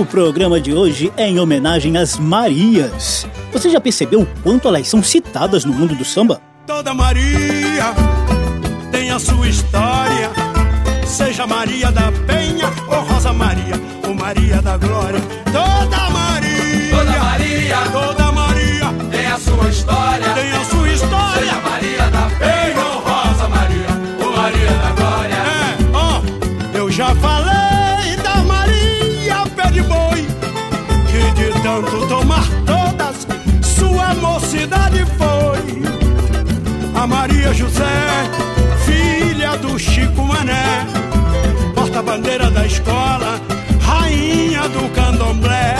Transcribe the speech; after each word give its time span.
O 0.00 0.06
programa 0.06 0.58
de 0.58 0.72
hoje 0.72 1.12
é 1.14 1.28
em 1.28 1.38
homenagem 1.38 1.98
às 1.98 2.18
Marias. 2.18 3.26
Você 3.52 3.68
já 3.68 3.78
percebeu 3.78 4.22
o 4.22 4.26
quanto 4.42 4.66
elas 4.66 4.88
são 4.88 5.02
citadas 5.02 5.62
no 5.66 5.74
mundo 5.74 5.94
do 5.94 6.06
samba? 6.06 6.40
Toda 6.66 6.94
Maria 6.94 7.94
tem 8.90 9.10
a 9.10 9.18
sua 9.18 9.46
história. 9.46 10.30
Seja 11.06 11.46
Maria 11.46 11.92
da 11.92 12.10
Penha 12.26 12.72
ou 12.88 13.12
Rosa 13.12 13.30
Maria 13.34 13.74
ou 14.08 14.14
Maria 14.14 14.59
Maria 37.40 37.54
José, 37.54 38.30
filha 38.84 39.56
do 39.56 39.78
Chico 39.78 40.22
Mané, 40.24 40.86
porta-bandeira 41.74 42.50
da 42.50 42.66
escola, 42.66 43.40
rainha 43.80 44.68
do 44.68 44.86
candomblé. 44.90 45.74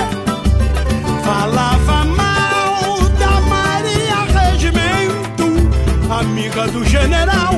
Falava 1.22 2.06
mal 2.06 2.98
da 3.18 3.40
Maria 3.42 4.40
Regimento, 4.40 5.68
amiga 6.10 6.66
do 6.68 6.82
general, 6.82 7.52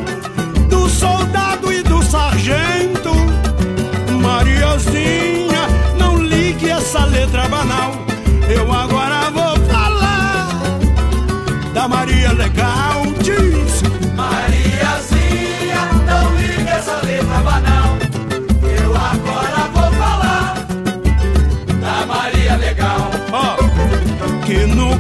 do 0.69 0.89
soldado 0.89 1.73
e 1.73 1.81
do 1.85 2.03
sargento. 2.03 3.13
Mariazinha, 4.21 5.69
não 5.97 6.17
ligue 6.17 6.71
essa 6.71 7.05
letra 7.05 7.49
banal. 7.49 7.93
Eu 8.49 8.73
agora 8.73 9.31
vou 9.31 9.57
falar 9.69 10.49
da 11.73 11.87
Maria 11.87 12.33
Legal. 12.33 13.02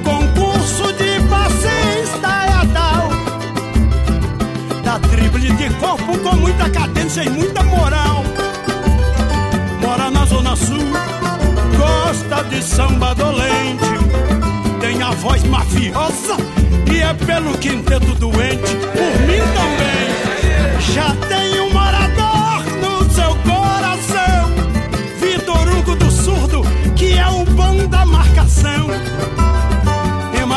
Concurso 0.02 0.92
de 0.94 1.20
passista 1.28 2.28
é 2.28 2.52
a 2.52 2.66
tal 2.72 3.22
da 4.82 4.98
triple 5.08 5.52
de 5.52 5.70
corpo 5.74 6.18
com 6.18 6.36
muita 6.36 6.68
cadência 6.70 7.22
e 7.22 7.30
muita 7.30 7.62
moral. 7.62 8.24
Mora 9.80 10.10
na 10.10 10.24
Zona 10.26 10.56
Sul, 10.56 10.92
gosta 11.78 12.44
de 12.44 12.62
samba 12.62 13.14
dolente, 13.14 13.84
tem 14.80 15.02
a 15.02 15.10
voz 15.12 15.42
mafiosa 15.44 16.36
e 16.90 17.00
é 17.00 17.14
pelo 17.14 17.56
quinteto 17.58 18.14
doente. 18.16 18.76
Por 18.92 19.20
mim 19.26 19.42
também, 19.54 20.92
já 20.92 21.14
tem 21.28 21.60
um 21.60 21.72
morador 21.72 22.62
no 22.80 23.10
seu 23.10 23.34
coração. 23.36 24.52
Vitor 25.20 25.68
Hugo 25.78 25.96
do 25.96 26.10
Surdo, 26.10 26.62
que 26.94 27.18
é 27.18 27.28
o 27.28 27.44
bom 27.44 27.86
da 27.88 28.04
marcação. 28.04 28.88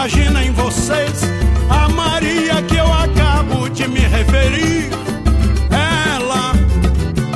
Imaginem 0.05 0.51
vocês 0.51 1.19
a 1.67 1.89
Maria 1.89 2.61
que 2.61 2.75
eu 2.75 2.93
acabo 2.93 3.67
de 3.71 3.87
me 3.87 4.01
referir. 4.01 4.91
Ela, 5.71 6.53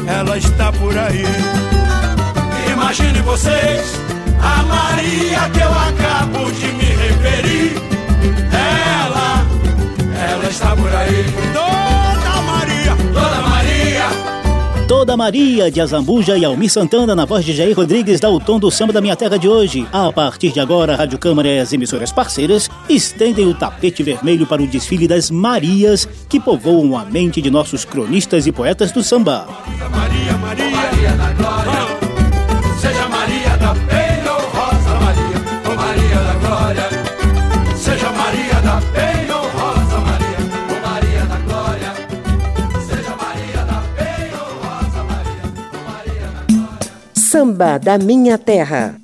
ela 0.08 0.38
está 0.38 0.72
por 0.74 0.96
aí. 0.96 1.26
Imaginem 2.72 3.24
vocês 3.24 4.00
a 4.40 4.62
Maria 4.62 5.50
que 5.52 5.60
eu 5.62 5.72
acabo 5.72 6.52
de 6.52 6.68
me 6.68 6.96
referir. 7.08 7.74
Ela, 8.54 9.48
ela 10.32 10.48
está 10.48 10.76
por 10.76 10.94
aí. 10.94 11.26
Toda 11.52 12.42
Maria, 12.44 12.96
Toda 13.12 13.36
Maria, 13.38 13.49
Toda 14.90 15.16
Maria 15.16 15.70
de 15.70 15.80
Azambuja 15.80 16.36
e 16.36 16.44
Almir 16.44 16.72
Santana 16.72 17.14
na 17.14 17.24
voz 17.24 17.46
de 17.46 17.54
Jair 17.54 17.78
Rodrigues 17.78 18.20
dá 18.20 18.28
o 18.28 18.40
tom 18.40 18.58
do 18.58 18.72
samba 18.72 18.92
da 18.92 19.00
minha 19.00 19.16
terra 19.16 19.38
de 19.38 19.48
hoje. 19.48 19.88
A 19.94 20.12
partir 20.12 20.52
de 20.52 20.60
agora, 20.60 20.94
a 20.94 20.96
Rádio 20.96 21.20
Câmara 21.20 21.48
e 21.48 21.60
as 21.60 21.72
emissoras 21.72 22.12
parceiras 22.12 22.68
estendem 22.90 23.46
o 23.46 23.54
tapete 23.54 24.02
vermelho 24.02 24.48
para 24.48 24.64
o 24.64 24.68
desfile 24.68 25.08
das 25.08 25.30
Marias 25.30 26.10
que 26.28 26.40
povoam 26.40 26.98
a 26.98 27.06
mente 27.06 27.40
de 27.40 27.52
nossos 27.52 27.86
cronistas 27.86 28.48
e 28.48 28.52
poetas 28.52 28.92
do 28.92 29.04
samba. 29.04 29.48
Maria, 29.92 30.36
Maria. 30.40 30.72
Maria 30.72 31.12
da 31.12 31.34
Glória. 31.34 31.89
Samba 47.40 47.80
da 47.80 47.98
Minha 47.98 48.38
Terra. 48.38 48.96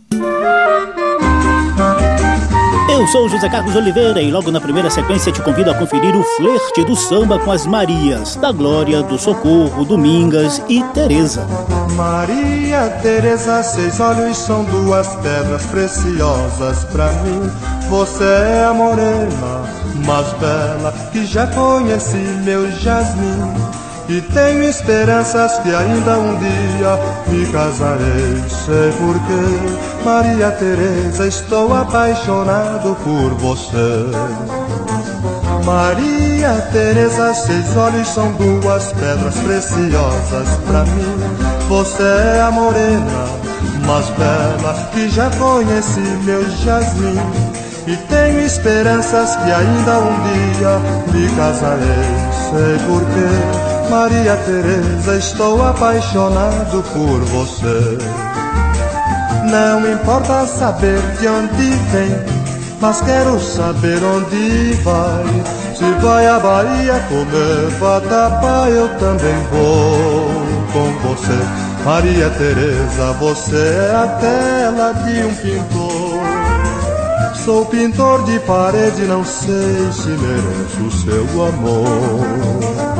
Eu 2.89 3.07
sou 3.07 3.29
José 3.29 3.47
Carlos 3.47 3.73
Oliveira 3.77 4.21
e 4.21 4.29
logo 4.29 4.51
na 4.51 4.59
primeira 4.59 4.89
sequência 4.89 5.31
te 5.31 5.41
convido 5.41 5.71
a 5.71 5.73
conferir 5.73 6.13
o 6.13 6.21
flerte 6.21 6.83
do 6.83 6.97
samba 6.97 7.39
com 7.39 7.49
as 7.49 7.65
Marias, 7.65 8.35
da 8.35 8.51
Glória, 8.51 9.01
do 9.03 9.17
Socorro, 9.17 9.85
Domingas 9.85 10.61
e 10.67 10.83
Teresa. 10.93 11.47
Maria 11.95 12.89
Teresa, 13.01 13.63
seis 13.63 14.01
olhos 14.01 14.35
são 14.35 14.65
duas 14.65 15.07
pedras 15.15 15.65
preciosas 15.67 16.83
pra 16.91 17.13
mim. 17.13 17.49
Você 17.87 18.25
é 18.25 18.65
a 18.65 18.73
morena 18.73 19.63
mais 20.05 20.27
bela 20.33 20.93
que 21.13 21.25
já 21.25 21.47
conheci, 21.47 22.17
meu 22.43 22.69
jasmim. 22.69 23.84
E 24.07 24.21
tenho 24.21 24.63
esperanças 24.63 25.57
que 25.59 25.73
ainda 25.73 26.19
um 26.19 26.37
dia 26.37 26.99
me 27.27 27.45
casarei. 27.51 28.43
Sei 28.47 28.91
porquê, 28.99 30.03
Maria 30.03 30.51
Teresa, 30.51 31.27
estou 31.27 31.75
apaixonado 31.75 32.95
por 33.03 33.33
você. 33.39 34.05
Maria 35.65 36.51
Teresa, 36.71 37.33
seus 37.33 37.75
olhos 37.75 38.07
são 38.07 38.31
duas 38.33 38.93
pedras 38.93 39.35
preciosas 39.39 40.49
pra 40.67 40.83
mim. 40.85 41.17
Você 41.67 42.03
é 42.03 42.41
a 42.41 42.51
morena 42.51 43.25
mais 43.87 44.07
bela 44.11 44.89
que 44.93 45.09
já 45.09 45.29
conheci, 45.31 45.99
meu 46.23 46.47
jasmim. 46.63 47.19
E 47.87 47.95
tenho 47.95 48.41
esperanças 48.41 49.35
que 49.35 49.51
ainda 49.51 49.99
um 49.99 50.23
dia 50.23 50.79
me 51.11 51.29
casarei. 51.35 52.25
Sei 52.49 52.77
porquê, 52.87 53.74
Maria 53.95 54.35
Teresa, 54.35 55.15
estou 55.15 55.65
apaixonado 55.65 56.83
por 56.91 57.21
você. 57.21 57.97
Não 59.49 59.89
importa 59.89 60.45
saber 60.45 60.99
de 61.17 61.25
onde 61.29 61.69
vem, 61.93 62.13
mas 62.81 62.99
quero 62.99 63.39
saber 63.39 64.03
onde 64.03 64.73
vai. 64.83 65.23
Se 65.73 65.89
vai 66.05 66.27
à 66.27 66.39
Bahia 66.39 67.05
comer 67.07 67.69
vatapá, 67.79 68.67
eu 68.67 68.89
também 68.99 69.37
vou 69.49 70.27
com 70.73 70.91
você. 71.07 71.85
Maria 71.85 72.29
Teresa, 72.31 73.13
você 73.13 73.55
é 73.55 73.95
a 73.95 74.07
tela 74.19 74.93
de 75.05 75.23
um 75.23 75.35
pintor. 75.35 76.15
Sou 77.45 77.65
pintor 77.67 78.25
de 78.25 78.39
parede, 78.39 79.03
não 79.03 79.23
sei 79.23 79.89
se 79.93 80.09
mereço 80.09 80.91
seu 81.05 81.45
amor. 81.45 82.94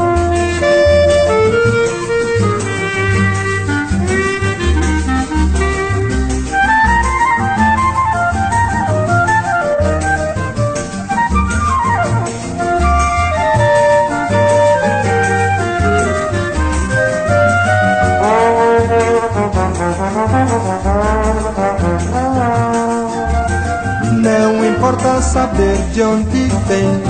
De 25.95 26.03
onde 26.03 26.49
vem, 26.67 27.01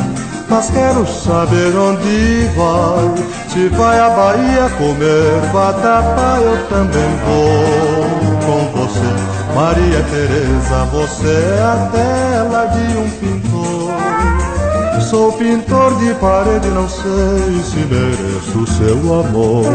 mas 0.48 0.70
quero 0.70 1.08
saber 1.08 1.76
onde 1.76 2.48
vai. 2.56 3.16
Se 3.50 3.68
vai 3.70 4.00
à 4.00 4.10
Bahia 4.12 4.70
comer 4.78 5.42
batata, 5.52 6.40
eu 6.40 6.68
também 6.68 7.10
vou 7.26 8.06
com 8.46 8.78
você. 8.78 9.12
Maria 9.56 10.04
Teresa, 10.12 10.86
você 10.92 11.34
é 11.58 11.64
a 11.64 11.90
tela 11.92 12.66
de 12.68 12.98
um 12.98 13.10
pintor. 13.10 15.02
Sou 15.02 15.32
pintor 15.34 15.98
de 15.98 16.14
parede, 16.16 16.68
não 16.68 16.88
sei 16.88 17.64
se 17.64 17.80
mereço 17.88 18.68
seu 18.78 19.20
amor. 19.20 19.66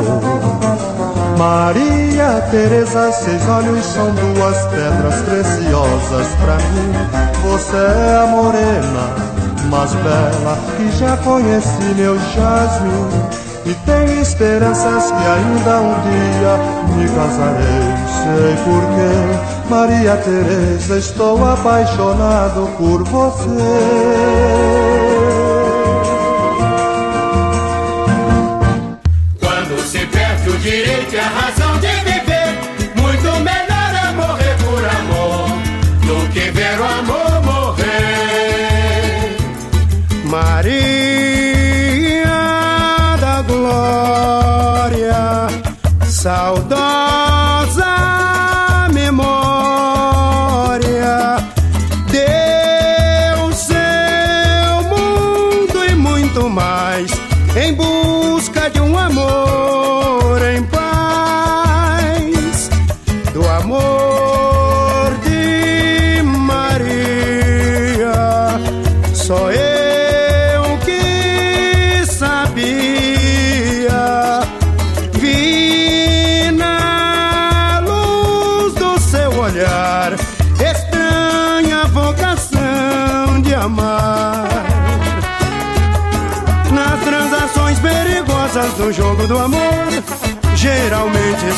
Maria 1.40 2.44
Teresa, 2.50 3.10
seus 3.12 3.48
olhos 3.48 3.86
são 3.86 4.14
duas 4.14 4.58
pedras 4.66 5.22
preciosas 5.22 6.26
pra 6.34 6.56
mim. 6.56 6.92
Você 7.42 7.78
é 7.78 8.18
a 8.22 8.26
morena 8.26 9.14
mais 9.70 9.94
bela 9.94 10.58
que 10.76 10.90
já 10.98 11.16
conheci, 11.16 11.94
meu 11.96 12.18
jasmim. 12.18 13.08
E 13.64 13.72
tenho 13.86 14.20
esperanças 14.20 15.10
que 15.10 15.16
ainda 15.16 15.80
um 15.80 15.94
dia 16.02 16.58
me 16.94 17.08
casarei, 17.08 17.96
sei 18.20 18.54
porquê. 18.62 19.08
Maria 19.70 20.18
Teresa, 20.18 20.98
estou 20.98 21.42
apaixonado 21.50 22.68
por 22.76 23.02
você. 23.04 25.09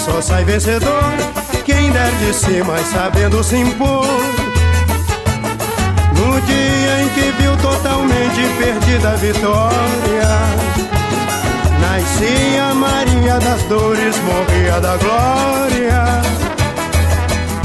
Só 0.05 0.21
sai 0.21 0.45
vencedor 0.45 1.15
quem 1.65 1.93
der 1.93 2.11
de 2.17 2.35
si, 2.35 2.63
mas 2.67 2.87
sabendo 2.89 3.43
se 3.45 3.57
impor. 3.57 4.05
No 6.17 6.41
dia 6.41 7.03
em 7.03 7.09
que 7.11 7.31
viu 7.41 7.57
totalmente 7.59 8.41
perdida 8.59 9.11
a 9.11 9.17
vitória, 9.17 10.33
nascia 11.81 12.75
Maria 12.75 13.39
das 13.39 13.63
Dores, 13.65 14.17
morria 14.25 14.81
da 14.81 14.97
glória. 14.97 16.23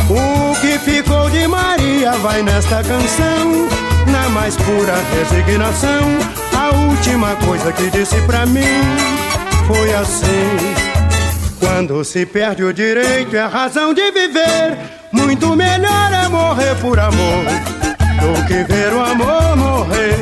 O 0.09 0.55
que 0.61 0.77
ficou 0.77 1.29
de 1.31 1.47
Maria 1.47 2.11
vai 2.21 2.43
nesta 2.43 2.83
canção, 2.83 3.67
na 4.05 4.29
mais 4.29 4.55
pura 4.57 4.95
resignação. 5.15 6.03
A 6.55 6.75
última 6.75 7.35
coisa 7.37 7.73
que 7.73 7.89
disse 7.89 8.21
pra 8.21 8.45
mim 8.45 8.83
foi 9.67 9.93
assim. 9.95 10.86
Quando 11.59 12.03
se 12.03 12.25
perde 12.25 12.63
o 12.63 12.73
direito 12.73 13.35
e 13.35 13.37
a 13.37 13.47
razão 13.47 13.93
de 13.93 14.11
viver, 14.11 14.77
muito 15.11 15.55
melhor 15.55 16.13
é 16.13 16.27
morrer 16.27 16.75
por 16.81 16.99
amor 16.99 17.45
do 18.19 18.47
que 18.47 18.63
ver 18.63 18.93
o 18.93 19.01
amor 19.01 19.55
morrer. 19.55 20.16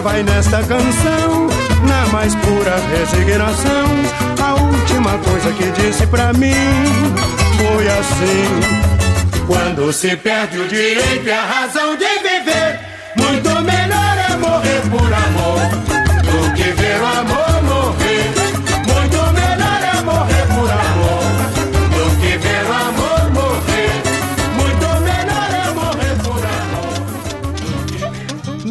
Vai 0.00 0.22
nesta 0.22 0.62
canção, 0.62 1.48
na 1.86 2.06
mais 2.12 2.34
pura 2.36 2.76
resignação. 2.96 3.86
A 4.42 4.54
última 4.54 5.18
coisa 5.18 5.52
que 5.52 5.70
disse 5.72 6.06
pra 6.06 6.32
mim 6.32 6.54
foi 7.56 7.88
assim. 7.88 9.46
Quando 9.46 9.92
se 9.92 10.16
perde 10.16 10.58
o 10.58 10.68
direito 10.68 11.26
e 11.26 11.30
a 11.30 11.42
razão 11.42 11.96
de 11.96 12.06
viver, 12.06 12.80
muito 13.16 13.50
melhor 13.62 14.16
é 14.30 14.36
morrer 14.36 14.80
por 14.90 15.12
amor 15.12 15.60
do 16.22 16.54
que 16.54 16.62
ver 16.62 17.00
o 17.00 17.06
amor 17.06 17.49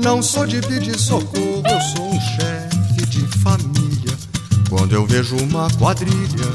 Não 0.10 0.24
sou 0.24 0.48
de 0.48 0.60
pedir 0.60 0.98
socorro, 0.98 1.62
eu 1.70 1.82
sou 1.96 2.10
um 2.10 2.20
chefe 2.20 3.06
de 3.12 3.28
família. 3.38 4.18
Quando 4.68 4.94
eu 4.94 5.06
vejo 5.06 5.38
uma 5.38 5.70
quadrilha, 5.78 6.52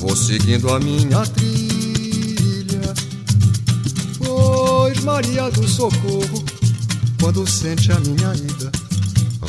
vou 0.00 0.16
seguindo 0.16 0.74
a 0.74 0.80
minha 0.80 1.24
trilha. 1.24 2.94
Pois 4.18 5.04
Maria 5.04 5.48
do 5.52 5.68
Socorro, 5.68 6.44
quando 7.20 7.48
sente 7.48 7.92
a 7.92 8.00
minha 8.00 8.34
ida, 8.34 8.72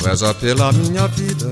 reza 0.04 0.32
pela 0.34 0.70
minha 0.70 1.08
vida. 1.08 1.50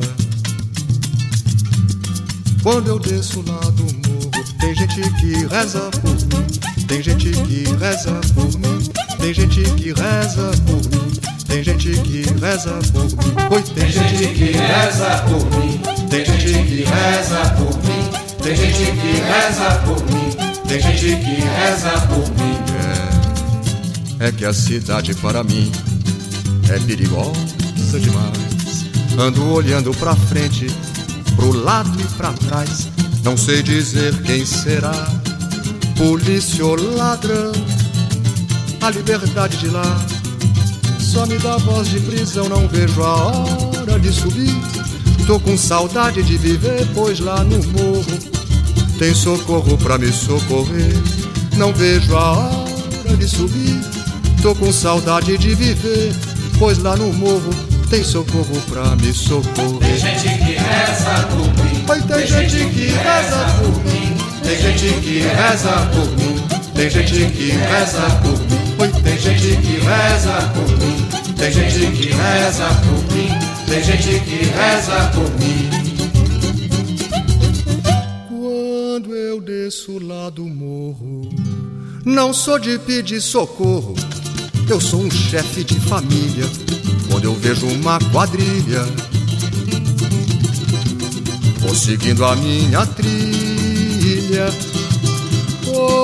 Quando 2.62 2.87
eu 2.87 3.01
desço 3.01 3.43
lá 3.49 3.59
do 3.71 3.83
morro, 3.83 4.31
tem 4.61 4.77
gente 4.77 5.11
que 5.21 5.45
reza 5.53 5.91
por 6.01 6.15
mim, 6.15 6.87
tem 6.87 7.03
gente 7.03 7.33
que 7.33 7.65
reza 7.81 8.21
por 8.33 8.47
mim. 8.61 8.82
Tem 9.23 9.33
gente 9.33 9.62
que 9.62 9.93
reza 9.93 10.50
por 10.67 10.83
mim, 10.91 11.12
tem 11.47 11.62
gente 11.62 11.91
que 12.00 12.23
reza 12.41 12.73
por 12.93 13.05
mim. 13.05 13.35
Oi, 13.52 13.62
tem, 13.62 13.88
gente 13.88 14.26
que 14.35 14.50
reza 14.50 15.23
por 15.29 15.45
mim, 15.57 15.81
tem 16.11 16.25
gente 16.25 16.52
que 16.67 16.83
reza 16.83 17.55
por 17.57 17.73
mim, 17.85 18.11
tem 18.43 18.57
gente 18.57 18.85
que 18.85 19.12
reza 19.23 19.79
por 19.85 20.05
mim, 20.07 20.67
tem 20.67 20.81
gente 20.83 21.07
que 21.25 21.41
reza 21.41 21.91
por 22.09 22.29
mim. 22.31 22.59
É, 24.19 24.26
é 24.26 24.33
que 24.33 24.45
a 24.45 24.52
cidade 24.52 25.14
para 25.14 25.45
mim 25.45 25.71
é 26.69 26.81
perigosa 26.81 28.00
demais. 28.00 28.87
Ando 29.17 29.52
olhando 29.52 29.95
pra 29.99 30.17
frente, 30.17 30.67
pro 31.37 31.52
lado 31.52 31.97
e 32.00 32.05
pra 32.17 32.33
trás. 32.33 32.88
Não 33.23 33.37
sei 33.37 33.62
dizer 33.62 34.21
quem 34.23 34.45
será, 34.45 35.09
polícia 35.97 36.67
ou 36.67 36.75
ladrão 36.97 37.52
a 38.83 38.91
liberdade 38.91 39.57
de 39.59 39.69
lá. 39.69 40.05
Só 40.99 41.25
me 41.27 41.39
dá 41.39 41.57
voz 41.59 41.89
de 41.89 42.01
prisão, 42.01 42.49
não 42.49 42.67
vejo 42.67 43.03
a 43.03 43.15
hora 43.15 43.99
de 44.01 44.12
subir. 44.12 44.55
Tô 45.27 45.39
com 45.39 45.57
saudade 45.57 46.23
de 46.23 46.37
viver, 46.37 46.87
pois 46.93 47.21
lá 47.21 47.45
no 47.45 47.62
morro 47.69 48.05
tem 48.99 49.15
socorro 49.15 49.79
pra 49.79 49.99
me 49.99 50.12
socorrer. 50.12 50.95
Não 51.57 51.73
vejo 51.73 52.17
a 52.17 52.33
hora 52.33 53.17
de 53.17 53.29
subir. 53.29 53.81
Tô 54.43 54.55
com 54.55 54.73
saudade 54.73 55.39
de 55.39 55.55
viver, 55.55 56.12
pois 56.59 56.79
lá 56.79 56.97
no 56.97 57.12
morro 57.12 57.51
tem 57.89 58.03
socorro 58.03 58.61
pra 58.69 58.97
me 58.97 59.12
socorrer. 59.12 59.79
Tem 59.79 59.99
gente 59.99 60.23
que 60.23 60.53
reza 60.55 61.29
por 61.31 61.65
mim. 61.65 61.85
Oi, 61.89 62.01
tem, 62.01 62.17
tem 62.17 62.27
gente, 62.27 62.59
gente 62.59 62.75
que 62.75 62.87
reza 62.87 63.47
por 63.61 63.85
mim. 63.85 64.17
Tem 64.43 64.61
gente 64.61 65.01
que 65.01 65.21
reza 65.21 65.71
por 65.93 66.09
mim. 66.19 66.43
tem 66.75 66.91
gente 66.91 67.33
que 67.33 67.51
reza 67.51 68.11
por 68.23 68.39
mim. 68.51 68.62
Tem 69.02 69.19
gente 69.19 69.57
que 69.61 69.79
reza 69.79 70.50
por 70.55 70.69
mim. 70.79 71.07
Tem 71.37 71.52
gente 71.52 71.87
que 71.97 72.09
reza 72.09 72.69
por 72.85 73.14
mim. 73.14 73.29
Tem 73.67 73.85
gente 73.85 74.21
que 74.21 74.37
reza 74.45 75.11
por 75.14 75.31
mim. 75.38 75.71
Quando 78.29 79.14
eu 79.14 79.41
desço 79.41 79.99
lá 79.99 80.31
do 80.31 80.45
morro, 80.45 81.29
não 82.05 82.33
sou 82.33 82.59
de 82.59 82.79
pedir 82.79 83.21
socorro. 83.21 83.95
Eu 84.69 84.81
sou 84.81 85.00
um 85.00 85.11
chefe 85.11 85.64
de 85.64 85.79
família. 85.81 86.45
Quando 87.11 87.25
eu 87.25 87.35
vejo 87.35 87.67
uma 87.67 87.99
quadrilha, 88.11 88.85
vou 91.61 91.75
seguindo 91.75 92.25
a 92.25 92.35
minha 92.37 92.87
trilha 92.87 94.47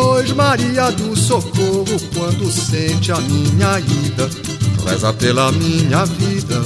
Pois 0.00 0.30
Maria 0.30 0.92
do 0.92 1.16
Socorro, 1.16 1.84
quando 2.14 2.48
sente 2.52 3.10
a 3.10 3.16
minha 3.16 3.80
ida, 3.80 4.30
reza 4.88 5.12
pela 5.12 5.50
minha 5.50 6.04
vida. 6.04 6.62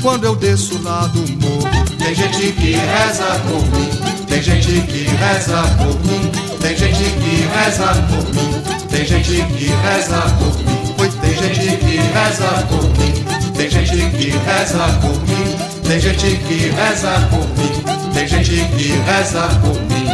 Quando 0.00 0.22
eu 0.22 0.36
desço 0.36 0.80
lá 0.84 1.08
do 1.08 1.18
morro, 1.32 1.68
tem 1.98 2.14
gente 2.14 2.52
que 2.52 2.74
reza 2.74 3.40
por 3.40 3.60
mim, 3.76 3.90
tem 4.28 4.40
gente 4.40 4.80
que 4.86 5.02
reza 5.02 5.62
por 5.78 5.98
mim, 6.06 6.30
tem 6.60 6.76
gente 6.76 7.10
que 7.10 7.42
reza 7.58 7.88
por 8.08 8.24
mim, 8.32 8.62
tem 8.88 9.04
gente 9.04 9.32
que 9.32 9.66
reza 9.66 10.20
por 10.38 10.56
mim, 10.58 10.94
pois 10.96 11.14
tem 11.14 11.34
gente 11.34 11.76
que 11.76 11.96
reza 11.96 12.66
por 12.68 12.84
mim, 12.84 13.52
tem 13.56 13.68
gente 13.68 13.96
que 14.16 14.30
reza 14.30 14.86
por 15.00 15.20
mim, 15.26 15.51
tem 15.92 16.00
gente 16.00 16.38
que 16.48 16.54
reza 16.70 17.28
por 17.28 17.46
mim, 17.58 18.12
tem 18.14 18.26
gente 18.26 18.50
que 18.78 18.92
reza 18.92 19.46
por 19.60 19.74
mim 19.74 20.06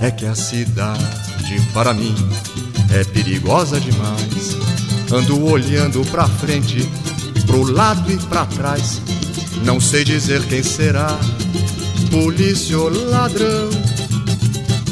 é 0.00 0.10
que 0.10 0.24
a 0.24 0.34
cidade 0.34 1.04
para 1.74 1.92
mim 1.92 2.14
é 2.90 3.04
perigosa 3.04 3.78
demais. 3.78 4.56
Ando 5.12 5.44
olhando 5.44 6.02
pra 6.10 6.26
frente, 6.26 6.88
pro 7.44 7.62
lado 7.62 8.10
e 8.10 8.16
pra 8.16 8.46
trás. 8.46 9.02
Não 9.66 9.78
sei 9.78 10.02
dizer 10.02 10.42
quem 10.44 10.62
será, 10.62 11.18
polícia 12.10 12.78
ou 12.78 12.88
ladrão. 13.10 13.68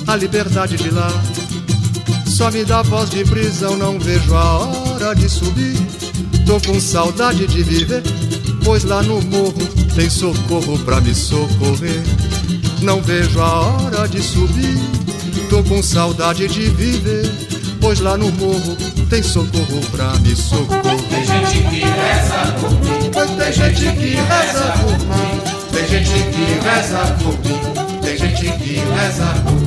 A 0.07 0.17
liberdade 0.17 0.77
de 0.77 0.91
lá 0.91 1.11
só 2.27 2.51
me 2.51 2.63
dá 2.63 2.83
voz 2.83 3.09
de 3.09 3.25
prisão. 3.25 3.75
Não 3.79 3.99
vejo 3.99 4.35
a 4.35 4.59
hora 4.59 5.15
de 5.15 5.31
subir. 5.31 5.77
Tô 6.45 6.61
com 6.61 6.79
saudade 6.79 7.47
de 7.47 7.63
viver, 7.63 8.03
pois 8.67 8.83
lá 8.83 9.01
no 9.01 9.23
morro 9.23 9.55
tem 9.95 10.11
socorro 10.11 10.77
pra 10.81 11.01
me 11.01 11.15
socorrer. 11.15 12.03
Não 12.83 13.01
vejo 13.01 13.41
a 13.41 13.61
hora 13.61 14.09
de 14.09 14.21
subir. 14.21 14.77
Tô 15.49 15.63
com 15.63 15.81
saudade 15.81 16.49
de 16.49 16.69
viver, 16.71 17.31
pois 17.81 18.01
lá 18.01 18.19
no 18.19 18.31
morro 18.33 18.77
tem 19.09 19.23
socorro 19.23 19.81
pra 19.93 20.13
me 20.19 20.35
socorrer. 20.35 21.01
Tem 21.09 21.25
gente 21.25 21.63
que 21.71 21.81
reza 21.85 22.53
por 22.61 22.71
mim, 22.73 23.11
pois 23.13 23.31
tem 23.31 23.53
gente 23.53 23.97
que 23.97 24.17
reza 24.17 24.75
por 24.83 24.99
mim. 24.99 25.57
Tem 25.73 25.87
gente 25.87 26.11
que 26.11 26.45
reza 26.69 27.17
por 27.23 27.39
mim, 27.39 28.01
tem 28.03 28.19
gente 28.19 28.43
que 28.59 28.75
reza 28.75 29.27
por 29.45 29.53
mim. 29.53 29.66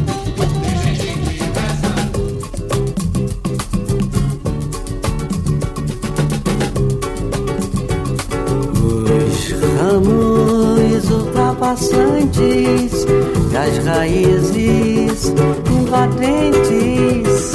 Ramos 9.89 11.10
ultrapassantes 11.10 13.05
das 13.51 13.86
raízes 13.86 15.34
invadentes 15.72 17.53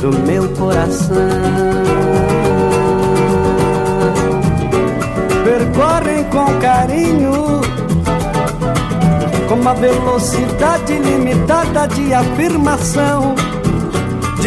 do 0.00 0.12
meu 0.26 0.48
coração. 0.50 1.16
Percorrem 5.44 6.24
com 6.24 6.46
carinho, 6.60 7.60
com 9.48 9.54
uma 9.54 9.74
velocidade 9.74 10.98
limitada 10.98 11.86
de 11.86 12.12
afirmação 12.12 13.36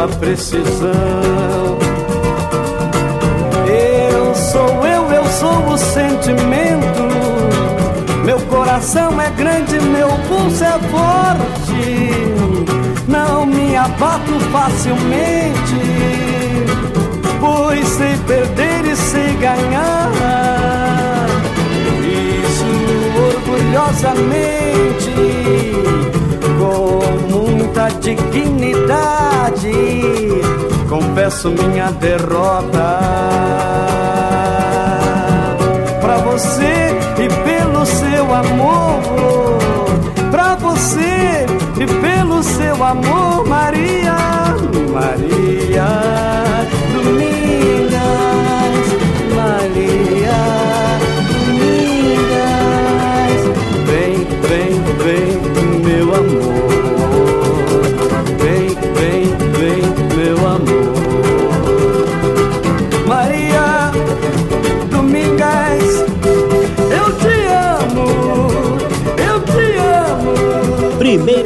a 0.00 0.08
precisão. 0.08 1.78
Eu 3.66 4.34
sou 4.34 4.86
eu, 4.86 5.12
eu 5.12 5.24
sou 5.26 5.72
o 5.72 5.76
sentimento. 5.76 7.10
Meu 8.24 8.40
coração 8.42 9.20
é 9.20 9.28
grande, 9.30 9.80
meu 9.80 10.08
pulso 10.28 10.62
é 10.64 10.78
forte. 10.90 12.10
Não 13.06 13.44
me 13.44 13.76
abato 13.76 14.40
facilmente, 14.52 15.82
pois 17.40 17.86
sei 17.88 18.16
perder 18.26 18.86
e 18.86 18.96
sei 18.96 19.34
ganhar 19.34 20.10
orgulhosamente, 23.20 26.09
muita 27.28 27.88
dignidade, 28.00 29.72
confesso 30.88 31.50
minha 31.50 31.90
derrota. 31.92 33.00
Pra 36.00 36.16
você 36.18 36.90
e 37.18 37.28
pelo 37.44 37.84
seu 37.86 38.34
amor, 38.34 39.00
pra 40.30 40.54
você 40.56 41.46
e 41.78 41.86
pelo 41.86 42.42
seu 42.42 42.84
amor, 42.84 43.29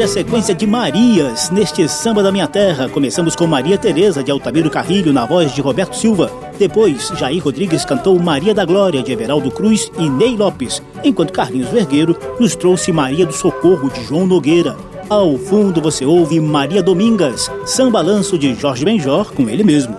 primeira 0.05 0.09
sequência 0.09 0.55
de 0.55 0.67
Marias 0.67 1.51
neste 1.51 1.89
Samba 1.89 2.23
da 2.23 2.31
Minha 2.31 2.47
Terra. 2.47 2.89
Começamos 2.89 3.35
com 3.35 3.47
Maria 3.47 3.79
Tereza 3.79 4.23
de 4.23 4.31
Altamiro 4.31 4.69
Carrilho 4.69 5.13
na 5.13 5.25
voz 5.25 5.55
de 5.55 5.63
Roberto 5.63 5.97
Silva. 5.97 6.31
Depois, 6.59 7.09
Jair 7.19 7.43
Rodrigues 7.43 7.85
cantou 7.85 8.19
Maria 8.19 8.53
da 8.53 8.65
Glória 8.65 9.03
de 9.03 9.13
Everaldo 9.13 9.51
Cruz 9.51 9.91
e 9.99 10.09
Ney 10.09 10.37
Lopes, 10.37 10.83
enquanto 11.03 11.33
Carlinhos 11.33 11.71
Vergueiro 11.71 12.17
nos 12.39 12.55
trouxe 12.55 12.93
Maria 12.93 13.25
do 13.25 13.33
Socorro 13.33 13.91
de 13.91 14.05
João 14.05 14.27
Nogueira. 14.27 14.77
Ao 15.09 15.39
fundo 15.39 15.81
você 15.81 16.05
ouve 16.05 16.39
Maria 16.39 16.83
Domingas, 16.83 17.51
samba 17.65 18.03
lanço 18.03 18.39
de 18.39 18.55
Jorge 18.55 18.85
Benjor 18.85 19.33
com 19.33 19.49
ele 19.49 19.65
mesmo. 19.65 19.97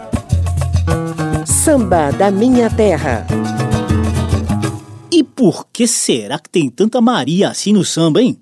Samba 1.46 2.12
da 2.12 2.30
Minha 2.30 2.70
Terra. 2.70 3.26
E 5.12 5.24
por 5.24 5.66
que 5.74 5.88
será 5.88 6.38
que 6.38 6.50
tem 6.50 6.70
tanta 6.70 7.02
Maria 7.02 7.50
assim 7.50 7.74
no 7.74 7.84
samba, 7.84 8.22
hein? 8.22 8.38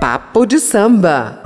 Papo 0.00 0.46
de 0.46 0.58
Samba. 0.58 1.42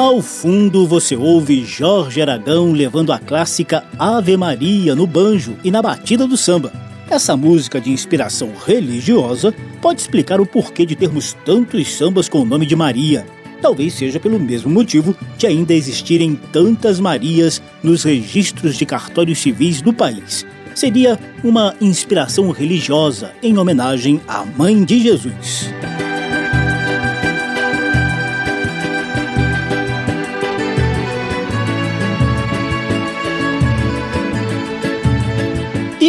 Ao 0.00 0.22
fundo 0.22 0.86
você 0.86 1.14
ouve 1.14 1.62
Jorge 1.62 2.22
Aragão 2.22 2.72
levando 2.72 3.12
a 3.12 3.18
clássica 3.18 3.84
Ave 3.98 4.34
Maria 4.34 4.94
no 4.94 5.06
banjo 5.06 5.58
e 5.62 5.70
na 5.70 5.82
batida 5.82 6.26
do 6.26 6.38
samba. 6.38 6.72
Essa 7.10 7.36
música 7.36 7.78
de 7.78 7.90
inspiração 7.90 8.50
religiosa 8.64 9.54
pode 9.78 10.00
explicar 10.00 10.40
o 10.40 10.46
porquê 10.46 10.86
de 10.86 10.96
termos 10.96 11.36
tantos 11.44 11.92
sambas 11.92 12.30
com 12.30 12.40
o 12.40 12.46
nome 12.46 12.64
de 12.64 12.74
Maria. 12.74 13.26
Talvez 13.60 13.92
seja 13.92 14.18
pelo 14.18 14.40
mesmo 14.40 14.70
motivo 14.70 15.14
de 15.36 15.46
ainda 15.46 15.74
existirem 15.74 16.34
tantas 16.50 16.98
Marias 16.98 17.60
nos 17.82 18.02
registros 18.02 18.78
de 18.78 18.86
cartórios 18.86 19.38
civis 19.38 19.82
do 19.82 19.92
país. 19.92 20.46
Seria 20.74 21.18
uma 21.44 21.74
inspiração 21.78 22.50
religiosa 22.52 23.32
em 23.42 23.58
homenagem 23.58 24.18
à 24.26 24.46
Mãe 24.46 24.82
de 24.82 24.98
Jesus. 24.98 25.68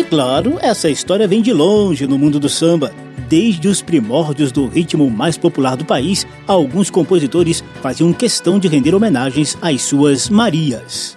E 0.02 0.04
claro, 0.04 0.58
essa 0.64 0.90
história 0.90 1.28
vem 1.28 1.44
de 1.44 1.54
longe 1.54 2.08
no 2.08 2.18
mundo 2.18 2.40
do 2.40 2.50
samba. 2.50 2.92
Desde 3.30 3.68
os 3.68 3.84
primórdios 3.84 4.52
do 4.52 4.66
ritmo 4.66 5.08
mais 5.12 5.38
popular 5.38 5.78
do 5.78 5.86
país, 5.86 6.26
alguns 6.48 6.90
compositores 6.90 7.64
faziam 7.84 8.12
questão 8.12 8.58
de 8.58 8.68
render 8.68 8.96
homenagens 8.96 9.56
às 9.62 9.84
suas 9.84 10.28
Marias. 10.28 11.16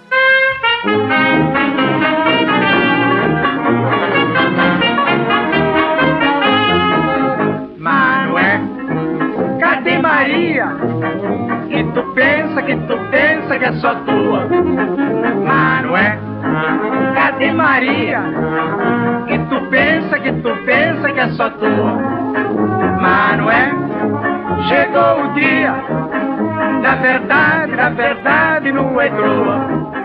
Cadê 9.59 9.97
Maria? 9.97 10.67
Que 11.69 11.83
tu 11.91 12.03
pensa, 12.13 12.61
que 12.61 12.75
tu 12.75 12.97
pensa 13.09 13.57
que 13.57 13.65
é 13.65 13.73
só 13.79 13.95
tua. 13.95 14.84
Cadê 17.45 17.53
Maria? 17.53 18.21
Que 19.27 19.37
tu 19.37 19.69
pensa, 19.69 20.19
que 20.19 20.31
tu 20.41 20.49
pensa 20.65 21.11
que 21.11 21.19
é 21.19 21.29
só. 21.33 21.51
Mas 22.99 23.37
não 23.37 23.51
é? 23.51 23.71
Chegou 24.67 25.25
o 25.25 25.33
dia 25.35 25.75
da 26.81 26.95
verdade, 26.95 27.75
da 27.75 27.89
verdade 27.89 28.71
no 28.71 28.99
é 28.99 29.11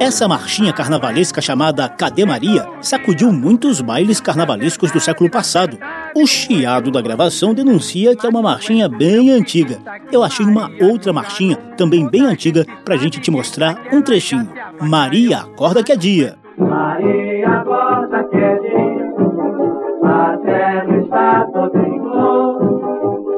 Essa 0.01 0.29
marchinha 0.29 0.73
carnavalesca 0.73 1.41
chamada 1.41 1.89
Cadê 1.89 2.27
Maria 2.27 2.67
sacudiu 2.83 3.33
muitos 3.33 3.81
bailes 3.81 4.21
carnavalescos 4.21 4.91
do 4.91 5.01
século 5.01 5.31
passado. 5.31 5.79
O 6.15 6.27
chiado 6.27 6.91
da 6.91 7.01
gravação 7.01 7.55
denuncia 7.55 8.15
que 8.15 8.27
é 8.27 8.29
uma 8.29 8.43
marchinha 8.43 8.87
bem 8.87 9.31
antiga. 9.31 9.79
Eu 10.13 10.23
achei 10.23 10.45
uma 10.45 10.71
outra 10.81 11.11
marchinha, 11.11 11.57
também 11.77 12.07
bem 12.07 12.27
antiga, 12.27 12.67
pra 12.85 12.97
gente 12.97 13.19
te 13.19 13.31
mostrar 13.31 13.79
um 13.93 14.03
trechinho. 14.03 14.49
Maria, 14.81 15.39
acorda 15.39 15.83
que 15.83 15.93
é 15.93 15.97
dia. 15.97 16.40
Maria, 16.59 17.49
acorda 17.49 18.25
que 18.25 18.37
é 18.37 18.59
dia, 18.59 19.15
a 20.03 20.37
terra 20.39 20.99
está 20.99 21.47
toda 21.53 21.79
em 21.79 21.99
flor, 22.01 22.59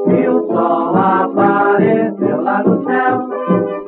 e 0.09 0.29
o 0.29 0.47
sol 0.47 0.97
apareceu 0.97 2.43
lá 2.43 2.63
no 2.65 2.85
céu, 2.85 3.29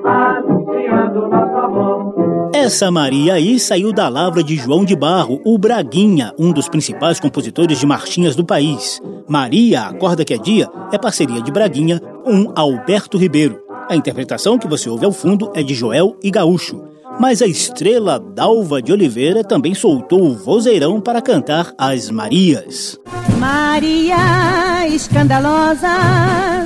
anunciando 0.04 1.28
nosso 1.28 1.56
amor. 1.56 2.50
Essa 2.54 2.90
Maria 2.90 3.34
aí 3.34 3.58
saiu 3.58 3.92
da 3.92 4.08
lavra 4.08 4.42
de 4.42 4.56
João 4.56 4.84
de 4.84 4.94
Barro, 4.94 5.40
o 5.44 5.58
Braguinha, 5.58 6.32
um 6.38 6.52
dos 6.52 6.68
principais 6.68 7.18
compositores 7.18 7.78
de 7.78 7.86
marchinhas 7.86 8.36
do 8.36 8.44
país. 8.44 9.00
Maria, 9.28 9.82
acorda 9.82 10.24
que 10.24 10.34
é 10.34 10.38
dia, 10.38 10.68
é 10.92 10.98
parceria 10.98 11.42
de 11.42 11.50
Braguinha 11.50 11.98
com 11.98 12.52
Alberto 12.54 13.18
Ribeiro. 13.18 13.60
A 13.88 13.96
interpretação 13.96 14.58
que 14.58 14.68
você 14.68 14.88
ouve 14.88 15.04
ao 15.04 15.12
fundo 15.12 15.50
é 15.54 15.62
de 15.62 15.74
Joel 15.74 16.16
e 16.22 16.30
Gaúcho. 16.30 16.93
Mas 17.18 17.40
a 17.40 17.46
estrela 17.46 18.18
Dalva 18.18 18.82
de 18.82 18.92
Oliveira 18.92 19.44
também 19.44 19.74
soltou 19.74 20.26
o 20.26 20.34
vozeirão 20.36 21.00
para 21.00 21.22
cantar 21.22 21.72
as 21.78 22.10
Marias. 22.10 22.98
Maria 23.38 24.86
escandalosa, 24.88 25.88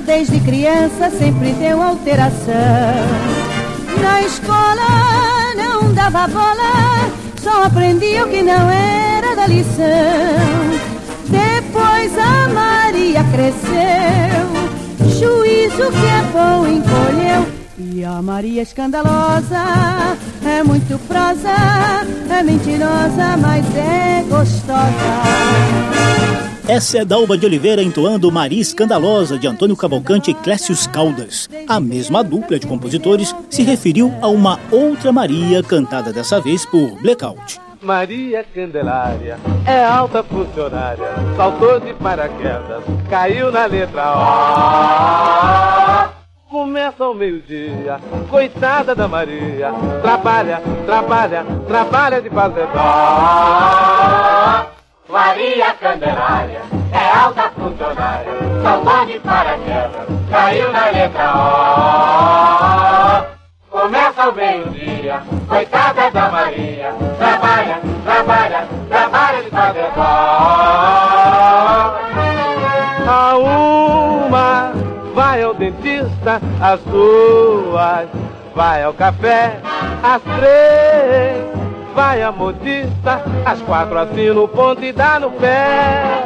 desde 0.06 0.40
criança 0.40 1.10
sempre 1.10 1.52
deu 1.52 1.82
alteração. 1.82 2.54
Na 4.00 4.22
escola 4.22 5.54
não 5.56 5.92
dava 5.92 6.26
bola, 6.28 7.10
só 7.42 7.64
aprendia 7.64 8.24
o 8.24 8.28
que 8.28 8.42
não 8.42 8.70
era 8.70 9.36
da 9.36 9.46
lição. 9.46 9.84
Depois 11.28 12.18
a 12.18 12.48
Maria 12.48 13.22
cresceu, 13.24 15.18
juízo 15.18 15.90
que 15.92 16.06
é 16.06 16.22
bom 16.32 16.66
encolheu 16.66 17.57
e 17.78 18.04
a 18.04 18.20
Maria 18.20 18.62
escandalosa 18.62 19.62
é 20.44 20.62
muito 20.62 20.98
prosa, 21.06 21.54
é 22.28 22.42
mentirosa, 22.42 23.36
mas 23.40 23.64
é 23.76 24.24
gostosa. 24.28 24.88
Essa 26.66 26.98
é 26.98 27.04
Dalva 27.04 27.38
de 27.38 27.46
Oliveira 27.46 27.82
entoando 27.82 28.30
Maria 28.30 28.60
Escandalosa 28.60 29.38
de 29.38 29.46
Antônio 29.46 29.76
Cavalcante 29.76 30.32
e 30.32 30.34
Clécius 30.34 30.86
Caldas. 30.86 31.48
A 31.66 31.80
mesma 31.80 32.22
dupla 32.22 32.58
de 32.58 32.66
compositores 32.66 33.34
se 33.48 33.62
referiu 33.62 34.12
a 34.20 34.28
uma 34.28 34.60
outra 34.70 35.10
Maria 35.10 35.62
cantada 35.62 36.12
dessa 36.12 36.40
vez 36.40 36.66
por 36.66 37.00
Blackout. 37.00 37.58
Maria 37.80 38.44
Candelária 38.52 39.38
é 39.64 39.84
alta 39.84 40.22
funcionária, 40.24 41.14
saltou 41.36 41.78
de 41.78 41.94
paraquedas, 41.94 42.82
caiu 43.08 43.52
na 43.52 43.66
letra 43.66 44.12
O. 46.14 46.27
Começa 46.88 47.04
ao 47.04 47.12
meio-dia, 47.12 48.00
coitada 48.30 48.94
da 48.94 49.06
Maria, 49.06 49.70
trabalha, 50.00 50.62
trabalha, 50.86 51.44
trabalha 51.66 52.22
de 52.22 52.30
fazer 52.30 52.66
dó. 52.68 54.66
Maria 55.06 55.74
Candelária 55.74 56.62
é 56.90 57.10
alta 57.14 57.50
funcionária, 57.50 58.32
saltou 58.62 59.04
de 59.04 59.20
paraquedas, 59.20 60.06
caiu 60.30 60.72
na 60.72 60.86
letra 60.86 61.34
O. 63.70 63.78
Começa 63.78 64.22
ao 64.22 64.32
meio-dia, 64.32 65.22
coitada 65.46 66.10
da 66.10 66.30
Maria, 66.30 66.94
trabalha, 67.18 67.82
trabalha, 68.02 68.66
trabalha 68.88 69.42
de 69.42 69.50
fazer 69.50 69.90
dó. 69.94 70.38
Vai 75.38 75.44
ao 75.44 75.54
dentista, 75.54 76.40
às 76.60 76.80
duas 76.80 78.08
vai 78.56 78.82
ao 78.82 78.92
café, 78.92 79.60
às 80.02 80.20
três 80.20 81.67
vai 81.94 82.22
à 82.22 82.30
modista, 82.32 83.22
às 83.44 83.60
quatro 83.62 83.98
assina 83.98 84.40
o 84.40 84.48
ponto 84.48 84.84
e 84.84 84.92
dá 84.92 85.20
no 85.20 85.30
pé. 85.32 86.22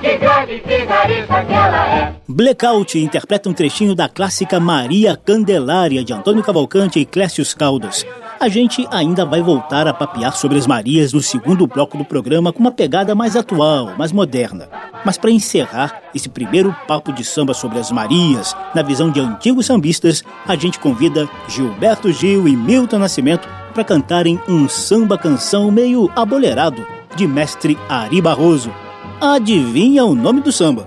Que 0.00 0.16
grande 0.16 0.62
vigarista 0.66 1.44
que 1.44 1.52
ela 1.52 1.86
é! 1.86 2.14
Blackout 2.28 2.98
interpreta 2.98 3.48
um 3.48 3.52
trechinho 3.52 3.94
da 3.94 4.08
clássica 4.08 4.58
Maria 4.58 5.16
Candelária 5.16 6.04
de 6.04 6.12
Antônio 6.12 6.42
Cavalcante 6.42 6.98
e 6.98 7.04
Clécius 7.04 7.52
Caldas 7.54 8.06
a 8.40 8.48
gente 8.48 8.88
ainda 8.90 9.26
vai 9.26 9.42
voltar 9.42 9.86
a 9.86 9.92
papear 9.92 10.34
sobre 10.34 10.56
as 10.56 10.66
Marias 10.66 11.12
no 11.12 11.20
segundo 11.20 11.66
bloco 11.66 11.98
do 11.98 12.06
programa 12.06 12.50
com 12.50 12.60
uma 12.60 12.72
pegada 12.72 13.14
mais 13.14 13.36
atual, 13.36 13.94
mais 13.98 14.12
moderna. 14.12 14.66
Mas 15.04 15.18
para 15.18 15.30
encerrar 15.30 16.04
esse 16.14 16.26
primeiro 16.26 16.74
papo 16.88 17.12
de 17.12 17.22
samba 17.22 17.52
sobre 17.52 17.78
as 17.78 17.92
Marias, 17.92 18.56
na 18.74 18.80
visão 18.80 19.10
de 19.10 19.20
antigos 19.20 19.66
sambistas, 19.66 20.24
a 20.46 20.56
gente 20.56 20.78
convida 20.78 21.28
Gilberto 21.48 22.10
Gil 22.10 22.48
e 22.48 22.56
Milton 22.56 23.00
Nascimento 23.00 23.46
para 23.80 23.84
cantarem 23.84 24.38
um 24.46 24.68
samba 24.68 25.16
canção 25.16 25.70
meio 25.70 26.10
abolerado 26.14 26.86
de 27.16 27.26
mestre 27.26 27.78
Ari 27.88 28.20
Barroso. 28.20 28.70
Adivinha 29.18 30.04
o 30.04 30.14
nome 30.14 30.42
do 30.42 30.52
samba? 30.52 30.86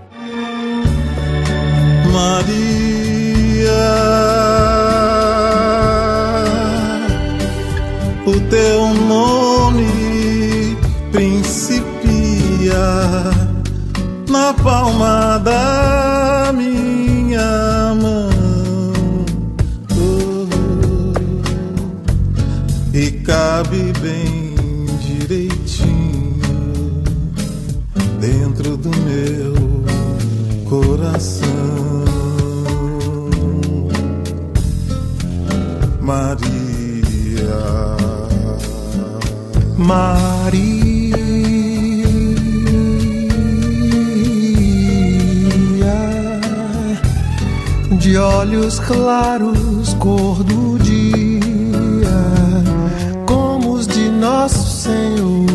Maria 2.12 2.54
o 8.28 8.40
teu 8.52 8.94
nome 9.08 10.78
principia 11.12 12.74
na 14.30 14.54
palma 14.54 15.40
da 15.40 16.13
cabe 23.24 23.92
bem 24.02 24.54
direitinho 25.00 26.42
dentro 28.20 28.78
do 28.78 28.90
meu 28.90 29.54
coração. 30.70 32.04
Maria. 36.02 36.54
Maria, 39.78 41.18
de 48.00 48.18
olhos 48.18 48.80
claros 48.80 49.94
cor 49.96 50.44
do 50.44 50.78
dia, 50.80 51.33
Senhor. 54.84 55.46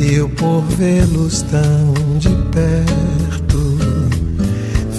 Eu 0.00 0.28
por 0.30 0.62
vê-los 0.76 1.42
tão 1.42 1.94
de 2.18 2.30
perto, 2.50 3.78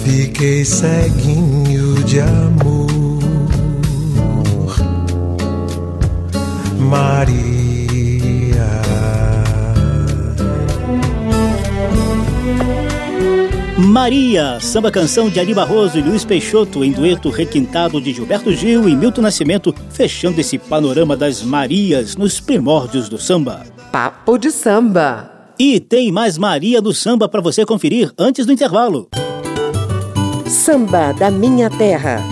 fiquei 0.06 0.64
ceguinho 0.64 2.02
de 2.04 2.20
amor. 2.20 3.20
Maria. 6.78 7.71
Maria, 13.84 14.60
samba 14.60 14.92
canção 14.92 15.28
de 15.28 15.40
Ari 15.40 15.52
Barroso 15.52 15.98
e 15.98 16.02
Luiz 16.02 16.24
Peixoto, 16.24 16.84
em 16.84 16.92
dueto 16.92 17.30
requintado 17.30 18.00
de 18.00 18.12
Gilberto 18.12 18.52
Gil 18.52 18.88
e 18.88 18.94
Milton 18.94 19.22
Nascimento, 19.22 19.74
fechando 19.90 20.40
esse 20.40 20.56
panorama 20.56 21.16
das 21.16 21.42
Marias 21.42 22.14
nos 22.14 22.38
primórdios 22.38 23.08
do 23.08 23.18
samba. 23.18 23.66
Papo 23.90 24.38
de 24.38 24.52
samba. 24.52 25.28
E 25.58 25.80
tem 25.80 26.12
mais 26.12 26.38
Maria 26.38 26.80
do 26.80 26.94
samba 26.94 27.28
para 27.28 27.40
você 27.40 27.66
conferir 27.66 28.12
antes 28.16 28.46
do 28.46 28.52
intervalo. 28.52 29.08
Samba 30.46 31.10
da 31.10 31.28
minha 31.28 31.68
terra. 31.68 32.22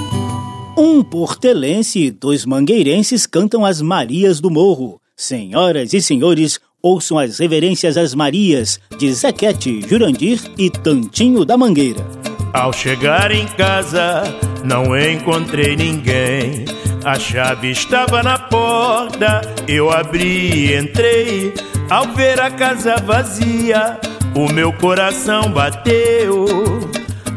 Um 0.78 1.02
portelense 1.02 1.98
e 1.98 2.10
dois 2.12 2.46
mangueirenses 2.46 3.26
cantam 3.26 3.64
as 3.64 3.82
Marias 3.82 4.38
do 4.38 4.50
Morro. 4.50 5.00
Senhoras 5.16 5.92
e 5.92 6.00
senhores, 6.00 6.60
ouçam 6.82 7.18
as 7.18 7.38
reverências 7.38 7.96
às 7.96 8.14
Marias 8.14 8.80
de 8.98 9.12
Zequete, 9.12 9.84
Jurandir 9.88 10.40
e 10.56 10.70
Tantinho 10.70 11.44
da 11.44 11.56
Mangueira. 11.56 12.04
Ao 12.52 12.72
chegar 12.72 13.30
em 13.30 13.46
casa, 13.46 14.22
não 14.64 14.98
encontrei 14.98 15.76
ninguém. 15.76 16.64
A 17.04 17.18
chave 17.18 17.70
estava 17.70 18.22
na 18.22 18.38
porta, 18.38 19.40
eu 19.68 19.90
abri 19.90 20.70
e 20.70 20.76
entrei. 20.76 21.54
Ao 21.88 22.06
ver 22.08 22.40
a 22.40 22.50
casa 22.50 22.96
vazia, 22.96 23.98
o 24.34 24.52
meu 24.52 24.72
coração 24.72 25.50
bateu. 25.50 26.44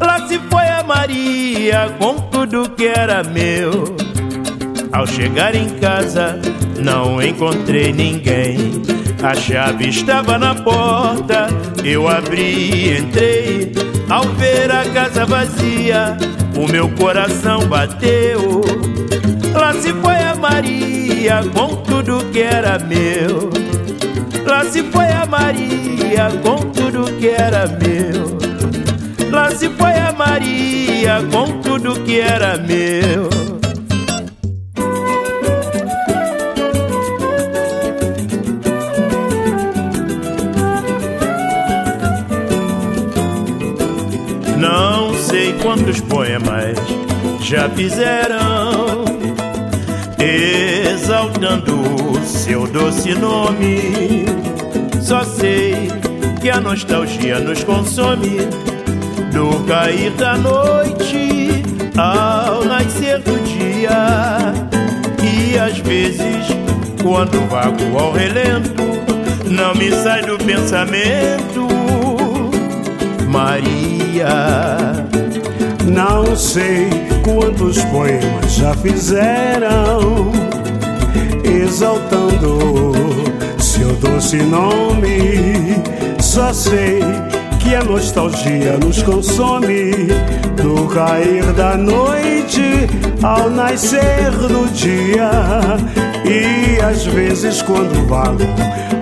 Lá 0.02 0.28
se 0.28 0.40
foi 0.50 0.68
a 0.68 0.84
Maria 0.84 1.96
com 2.00 2.20
tudo 2.30 2.70
que 2.72 2.88
era 2.88 3.24
meu. 3.24 3.96
Ao 4.92 5.08
chegar 5.08 5.56
em 5.56 5.70
casa, 5.80 6.40
não 6.78 7.22
encontrei 7.22 7.94
ninguém. 7.94 8.82
A 9.24 9.34
chave 9.36 9.88
estava 9.88 10.38
na 10.38 10.54
porta, 10.54 11.48
eu 11.82 12.10
abri 12.10 12.42
e 12.42 12.98
entrei. 12.98 13.72
Ao 14.10 14.24
ver 14.24 14.70
a 14.70 14.84
casa 14.90 15.26
vazia, 15.26 16.18
o 16.58 16.70
meu 16.70 16.90
coração 16.90 17.66
bateu. 17.68 18.62
Lá 19.54 19.72
se 19.76 19.94
foi 19.94 20.18
a 20.18 20.36
Maria 20.36 21.42
com 21.54 21.74
tudo 21.84 22.26
que 22.34 22.42
era 22.42 22.78
meu. 22.80 23.50
Lá 24.46 24.66
se 24.66 24.84
foi 24.84 25.08
a 25.08 25.26
Maria 25.26 26.30
com 26.44 26.58
tudo 26.72 27.06
que 27.18 27.30
era 27.30 27.66
meu. 27.68 28.38
Lá 29.32 29.52
se 29.52 29.70
foi 29.70 29.94
a 29.94 30.12
Maria 30.12 31.24
com 31.32 31.62
tudo 31.62 31.98
que 32.02 32.20
era 32.20 32.58
meu. 32.58 33.43
Quantos 45.74 46.02
poemas 46.02 46.78
já 47.42 47.68
fizeram 47.70 49.06
exaltando 50.20 51.74
seu 52.24 52.68
doce 52.68 53.16
nome. 53.16 54.26
Só 55.02 55.24
sei 55.24 55.90
que 56.40 56.52
a 56.52 56.62
nostalgia 56.62 57.40
nos 57.40 57.64
consome 57.64 58.38
do 59.32 59.64
cair 59.66 60.12
da 60.12 60.38
noite 60.38 61.64
ao 61.98 62.64
nascer 62.66 63.18
do 63.20 63.40
dia. 63.44 64.54
E 65.24 65.58
às 65.58 65.80
vezes, 65.80 66.46
quando 67.02 67.50
vago 67.50 67.98
ao 67.98 68.12
relento, 68.12 68.84
não 69.50 69.74
me 69.74 69.90
sai 70.04 70.22
do 70.22 70.38
pensamento, 70.38 71.68
Maria. 73.28 75.23
Não 75.94 76.36
sei 76.36 76.90
quantos 77.24 77.84
poemas 77.86 78.54
já 78.54 78.74
fizeram, 78.74 80.32
exaltando 81.44 82.82
seu 83.60 83.94
doce 83.98 84.38
nome. 84.38 85.84
Só 86.20 86.52
sei 86.52 87.00
que 87.60 87.76
a 87.76 87.84
nostalgia 87.84 88.76
nos 88.80 89.04
consome 89.04 89.92
do 90.58 90.88
cair 90.88 91.44
da 91.54 91.78
noite 91.78 92.90
ao 93.22 93.52
nascer 93.52 94.32
do 94.32 94.68
dia. 94.74 95.30
E 96.26 96.82
às 96.82 97.06
vezes, 97.06 97.62
quando 97.62 98.08
vago 98.08 98.44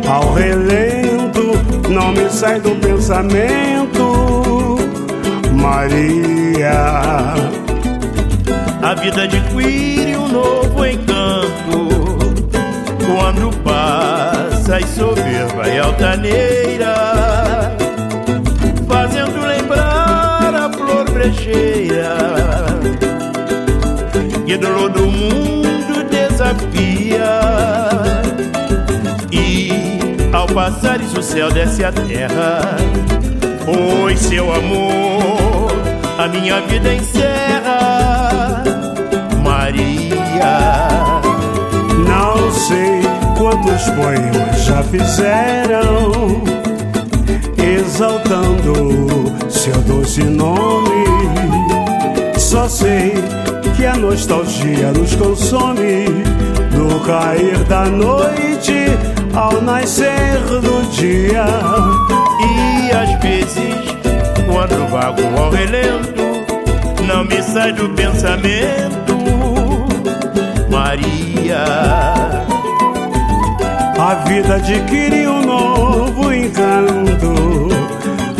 ao 0.05 0.33
relento, 0.33 1.53
não 1.89 2.11
me 2.11 2.29
sai 2.29 2.59
do 2.59 2.71
pensamento, 2.81 4.77
Maria. 5.53 6.30
A 8.81 8.93
vida 8.95 9.23
adquire 9.23 10.17
um 10.17 10.27
novo 10.27 10.85
encanto. 10.85 11.87
Quando 13.05 13.55
passa 13.63 14.79
e 14.81 14.87
soberba 14.87 15.69
e 15.69 15.79
altaneira, 15.79 16.93
fazendo 18.85 19.45
lembrar 19.45 20.53
a 20.53 20.69
flor 20.73 21.09
brejeira. 21.09 22.17
Que 24.45 24.57
do 24.57 24.89
do 24.89 25.07
mundo 25.07 26.03
desafia. 26.09 27.39
E 29.31 29.71
ao 30.33 30.47
passares 30.47 31.13
o 31.13 31.23
céu 31.23 31.49
desce 31.49 31.85
a 31.85 31.93
terra, 31.93 32.75
pois 33.65 34.19
seu 34.19 34.53
amor 34.53 35.40
a 36.17 36.27
minha 36.27 36.61
vida 36.61 36.93
encerra, 36.93 38.63
Maria. 39.43 41.21
Não 42.07 42.51
sei 42.51 43.01
quantos 43.37 43.89
poemas 43.91 44.63
já 44.63 44.83
fizeram, 44.83 46.43
exaltando 47.57 48.71
seu 49.49 49.75
doce 49.81 50.23
nome. 50.23 51.05
Só 52.37 52.67
sei 52.67 53.13
que 53.75 53.85
a 53.85 53.95
nostalgia 53.95 54.91
nos 54.91 55.15
consome 55.15 56.05
do 56.71 56.99
cair 57.05 57.57
da 57.65 57.85
noite 57.85 58.85
ao 59.33 59.61
nascer 59.61 60.39
do 60.61 60.89
dia. 60.91 61.45
E 62.41 62.91
às 62.91 63.19
vezes, 63.21 64.00
quando 64.51 64.85
vago 64.89 65.21
ao 65.37 65.49
relento, 65.49 66.21
não 67.07 67.23
me 67.23 67.41
sai 67.41 67.71
do 67.71 67.87
pensamento, 67.89 69.17
Maria. 70.69 71.63
A 73.97 74.15
vida 74.27 74.55
adquire 74.55 75.27
um 75.27 75.41
novo 75.41 76.33
encanto 76.33 77.69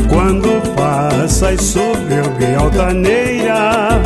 quando 0.09 0.61
passa 0.75 1.53
e 1.53 1.57
soberba 1.57 2.43
e 2.43 2.55
altaneira, 2.55 4.01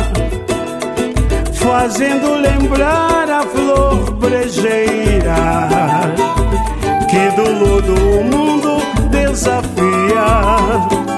fazendo 1.54 2.34
lembrar 2.34 3.28
a 3.28 3.42
flor 3.42 4.12
brejeira 4.12 5.34
que 7.08 7.30
do 7.34 7.64
lodo 7.64 7.94
o 7.94 8.24
mundo 8.24 8.78
desafia. 9.10 11.15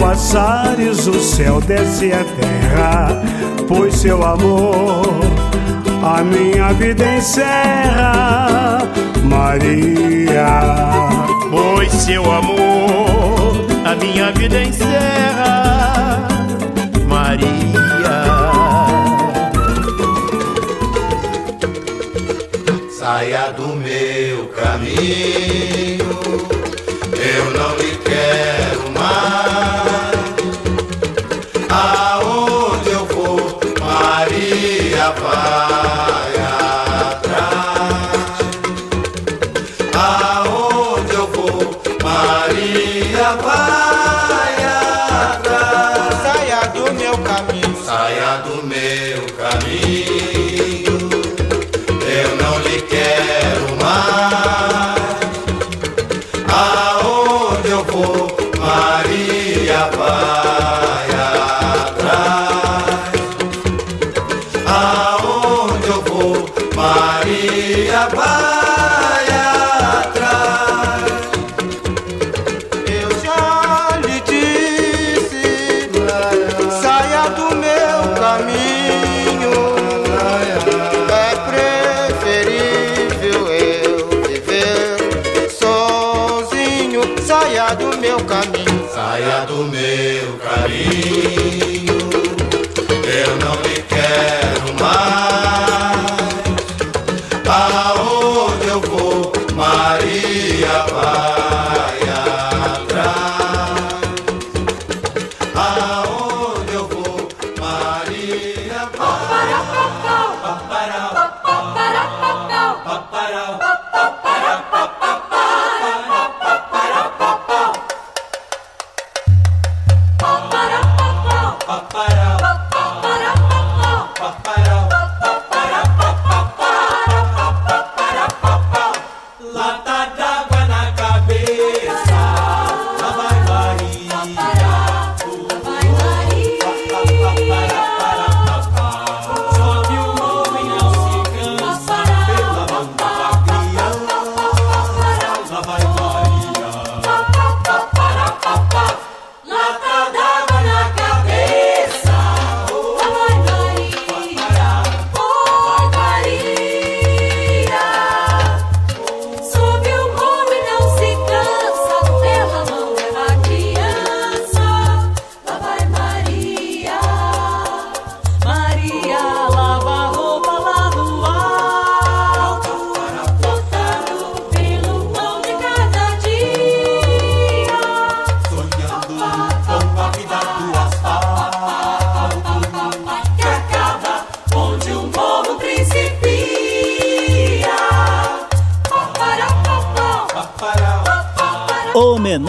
Passares 0.00 1.06
o 1.06 1.20
céu 1.20 1.60
desce 1.60 2.10
a 2.10 2.24
terra, 2.24 3.22
pois 3.68 3.94
seu 3.96 4.24
amor 4.24 5.20
a 6.02 6.22
minha 6.24 6.72
vida 6.72 7.04
encerra, 7.16 8.78
Maria. 9.22 10.46
Pois 11.50 11.92
seu 11.92 12.22
amor 12.32 13.66
a 13.84 13.94
minha 13.96 14.32
vida 14.32 14.62
encerra, 14.62 16.28
Maria. 17.06 17.50
Saia 22.98 23.52
do 23.52 23.76
meu 23.76 24.48
caminho, 24.48 26.08
Mustafa. 43.30 43.79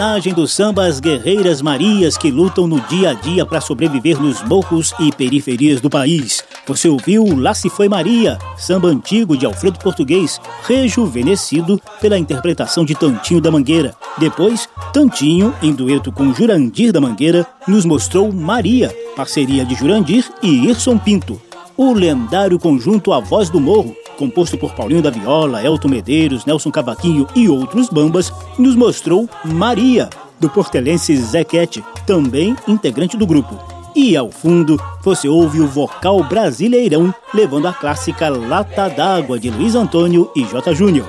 Homenagem 0.02 0.34
do 0.34 0.48
samba 0.48 0.86
às 0.86 0.98
guerreiras 0.98 1.62
Marias 1.62 2.18
que 2.18 2.28
lutam 2.28 2.66
no 2.66 2.80
dia 2.80 3.10
a 3.10 3.12
dia 3.12 3.46
para 3.46 3.60
sobreviver 3.60 4.20
nos 4.20 4.42
morros 4.42 4.92
e 4.98 5.12
periferias 5.12 5.80
do 5.80 5.88
país. 5.88 6.42
Você 6.66 6.88
ouviu 6.88 7.24
Lá 7.38 7.54
se 7.54 7.70
foi 7.70 7.88
Maria, 7.88 8.36
samba 8.56 8.88
antigo 8.88 9.36
de 9.36 9.46
Alfredo 9.46 9.78
Português, 9.78 10.40
rejuvenescido 10.64 11.80
pela 12.00 12.18
interpretação 12.18 12.84
de 12.84 12.96
Tantinho 12.96 13.40
da 13.40 13.52
Mangueira. 13.52 13.94
Depois, 14.18 14.68
Tantinho, 14.92 15.54
em 15.62 15.72
dueto 15.72 16.10
com 16.10 16.34
Jurandir 16.34 16.92
da 16.92 17.00
Mangueira, 17.00 17.46
nos 17.68 17.84
mostrou 17.84 18.32
Maria, 18.32 18.92
parceria 19.14 19.64
de 19.64 19.76
Jurandir 19.76 20.28
e 20.42 20.66
Irson 20.66 20.98
Pinto. 20.98 21.40
O 21.76 21.92
lendário 21.92 22.58
conjunto 22.58 23.12
A 23.12 23.20
Voz 23.20 23.48
do 23.48 23.60
Morro, 23.60 23.94
composto 24.22 24.56
por 24.56 24.72
Paulinho 24.72 25.02
da 25.02 25.10
Viola, 25.10 25.64
Elton 25.64 25.88
Medeiros, 25.88 26.46
Nelson 26.46 26.70
Cavaquinho 26.70 27.26
e 27.34 27.48
outros 27.48 27.88
bambas, 27.88 28.32
nos 28.56 28.76
mostrou 28.76 29.28
Maria, 29.44 30.08
do 30.38 30.48
portelense 30.48 31.16
Zequete, 31.16 31.82
também 32.06 32.56
integrante 32.68 33.16
do 33.16 33.26
grupo. 33.26 33.58
E 33.96 34.16
ao 34.16 34.30
fundo, 34.30 34.80
você 35.02 35.26
ouve 35.26 35.60
o 35.60 35.66
vocal 35.66 36.22
brasileirão 36.22 37.12
levando 37.34 37.66
a 37.66 37.72
clássica 37.72 38.28
Lata 38.28 38.88
d'Água 38.88 39.40
de 39.40 39.50
Luiz 39.50 39.74
Antônio 39.74 40.30
e 40.36 40.44
J. 40.44 40.72
Júnior. 40.72 41.08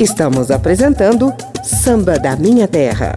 Estamos 0.00 0.52
apresentando 0.52 1.34
Samba 1.64 2.20
da 2.20 2.36
Minha 2.36 2.68
Terra. 2.68 3.16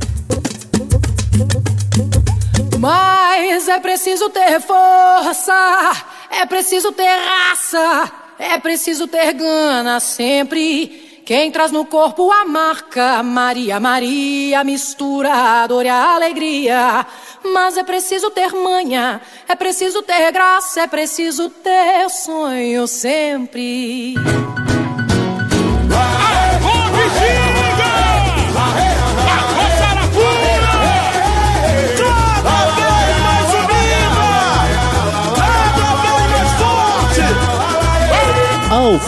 Mas 2.80 3.68
é 3.68 3.80
preciso 3.80 4.32
ter 4.32 4.60
força, 4.60 5.54
é 6.32 6.44
preciso 6.48 6.92
ter 6.92 7.06
raça, 7.06 8.12
é 8.40 8.58
preciso 8.58 9.08
ter 9.08 9.32
gana 9.34 10.00
sempre. 10.00 11.22
Quem 11.24 11.52
traz 11.52 11.72
no 11.72 11.86
corpo 11.86 12.32
a 12.32 12.46
marca 12.46 13.22
Maria, 13.22 13.80
Maria, 13.80 14.64
mistura 14.64 15.32
a 15.32 15.68
dor 15.68 15.86
e 15.86 15.90
a 15.90 16.16
alegria. 16.16 17.06
Mas 17.44 17.78
é 17.78 17.84
preciso 17.84 18.32
ter 18.32 18.52
manha, 18.54 19.22
é 19.48 19.54
preciso 19.54 20.02
ter 20.02 20.32
graça, 20.32 20.82
é 20.82 20.88
preciso 20.88 21.48
ter 21.48 22.10
sonho 22.10 22.88
sempre. 22.88 24.16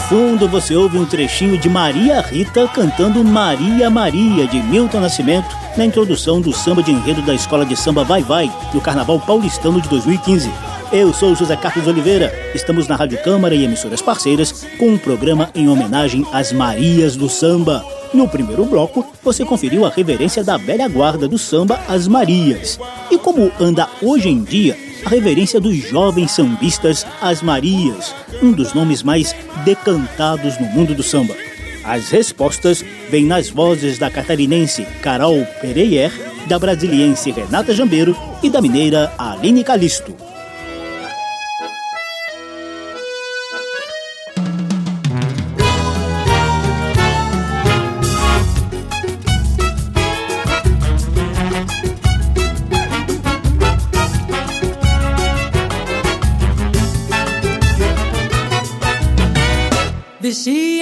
Fundo 0.08 0.46
você 0.48 0.74
ouve 0.76 0.98
um 0.98 1.06
trechinho 1.06 1.56
de 1.56 1.68
Maria 1.68 2.20
Rita 2.20 2.68
cantando 2.68 3.24
Maria 3.24 3.88
Maria 3.88 4.46
de 4.46 4.62
Milton 4.62 5.00
Nascimento 5.00 5.56
na 5.76 5.84
introdução 5.84 6.40
do 6.40 6.52
samba 6.52 6.82
de 6.82 6.90
enredo 6.90 7.22
da 7.22 7.34
Escola 7.34 7.64
de 7.64 7.76
Samba 7.76 8.04
Vai 8.04 8.22
Vai 8.22 8.52
no 8.72 8.80
Carnaval 8.80 9.18
Paulistano 9.20 9.80
de 9.80 9.88
2015. 9.88 10.50
Eu 10.92 11.12
sou 11.12 11.34
José 11.34 11.56
Carlos 11.56 11.86
Oliveira, 11.86 12.32
estamos 12.54 12.86
na 12.86 12.96
Rádio 12.96 13.22
Câmara 13.22 13.54
e 13.54 13.64
emissoras 13.64 14.02
parceiras 14.02 14.66
com 14.78 14.90
um 14.90 14.98
programa 14.98 15.50
em 15.54 15.68
homenagem 15.68 16.26
às 16.32 16.52
Marias 16.52 17.16
do 17.16 17.28
Samba. 17.28 17.84
No 18.14 18.28
primeiro 18.28 18.64
bloco, 18.64 19.04
você 19.24 19.44
conferiu 19.44 19.84
a 19.84 19.90
reverência 19.90 20.44
da 20.44 20.56
velha 20.56 20.88
guarda 20.88 21.26
do 21.26 21.36
samba 21.36 21.80
às 21.88 22.06
Marias. 22.06 22.78
E 23.10 23.18
como 23.18 23.50
anda 23.58 23.88
hoje 24.00 24.28
em 24.28 24.40
dia 24.40 24.78
a 25.04 25.08
reverência 25.08 25.60
dos 25.60 25.76
jovens 25.76 26.30
sambistas 26.30 27.04
às 27.20 27.42
Marias, 27.42 28.14
um 28.40 28.52
dos 28.52 28.72
nomes 28.72 29.02
mais 29.02 29.34
decantados 29.64 30.56
no 30.60 30.66
mundo 30.66 30.94
do 30.94 31.02
samba. 31.02 31.34
As 31.82 32.08
respostas 32.10 32.84
vêm 33.10 33.26
nas 33.26 33.50
vozes 33.50 33.98
da 33.98 34.08
catarinense 34.08 34.86
Carol 35.02 35.44
Pereyer, 35.60 36.12
da 36.46 36.56
brasiliense 36.56 37.32
Renata 37.32 37.74
Jambeiro 37.74 38.16
e 38.44 38.48
da 38.48 38.62
mineira 38.62 39.12
Aline 39.18 39.64
Calisto. 39.64 40.14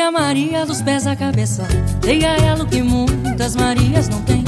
A 0.03 0.11
Maria 0.11 0.67
dos 0.67 0.83
pés 0.83 1.07
à 1.07 1.15
cabeça. 1.15 1.63
Dei 2.01 2.25
a 2.25 2.37
ela 2.37 2.65
o 2.65 2.67
que 2.67 2.83
muitas 2.83 3.55
Marias 3.55 4.09
não 4.09 4.21
têm. 4.23 4.45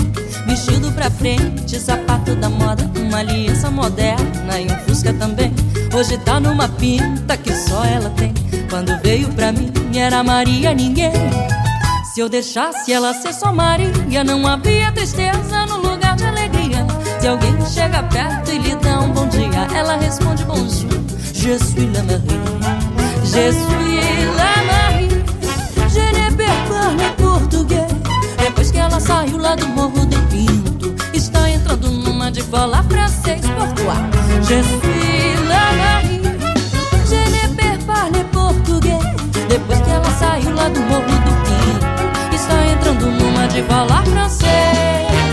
Vestido 0.46 0.90
pra 0.92 1.10
frente, 1.10 1.78
sapato 1.78 2.34
da 2.34 2.48
moda, 2.48 2.90
uma 2.98 3.18
aliança 3.18 3.70
moderna 3.70 4.60
e 4.60 4.66
um 4.66 4.78
fusca 4.80 5.12
também. 5.14 5.52
Hoje 5.94 6.18
tá 6.18 6.40
numa 6.40 6.68
pinta 6.68 7.36
que 7.36 7.52
só 7.54 7.84
ela 7.84 8.10
tem. 8.10 8.34
Quando 8.68 9.00
veio 9.00 9.28
pra 9.28 9.52
mim, 9.52 9.72
era 9.94 10.24
Maria 10.24 10.74
ninguém. 10.74 11.12
Se 12.12 12.20
eu 12.20 12.28
deixasse 12.28 12.92
ela 12.92 13.14
ser 13.14 13.32
só 13.32 13.52
Maria, 13.52 14.24
não 14.24 14.46
havia 14.46 14.90
tristeza 14.92 15.66
no 15.66 15.78
lugar 15.78 16.16
de 16.16 16.24
alegria. 16.24 16.84
Se 17.20 17.28
alguém 17.28 17.54
chega 17.66 18.02
perto 18.02 18.50
e 18.50 18.58
lhe 18.58 18.74
dá 18.76 19.00
um 19.00 19.12
bom 19.12 19.28
dia, 19.28 19.68
ela 19.74 19.96
responde 19.96 20.44
bonjour. 20.44 20.90
Je 21.32 21.58
suis 21.58 21.92
la 21.92 22.02
Marie, 22.02 22.40
je 23.24 23.52
suis 23.52 24.23
ela 28.94 29.00
saiu 29.00 29.38
lá 29.38 29.57
do 29.57 29.66
Morro 29.70 30.07
do 30.07 30.16
Pinto, 30.28 30.94
está 31.12 31.50
entrando 31.50 31.90
numa 31.90 32.30
de 32.30 32.40
falar 32.42 32.85
francês. 32.85 33.40
Pourquoi? 33.40 33.92
Je 34.42 34.62
suis 34.62 35.48
la 35.48 35.72
Marie, 35.72 36.22
je 37.04 38.24
português. 38.26 39.00
Depois 39.48 39.80
que 39.80 39.90
ela 39.90 40.11
saiu 40.12 40.54
lá 40.54 40.68
do 40.68 40.80
Morro 40.83 41.02
do 41.02 41.33
Pinto, 41.42 42.37
está 42.37 42.66
entrando 42.66 43.07
numa 43.07 43.48
de 43.48 43.62
falar 43.64 44.04
francês. 44.04 45.23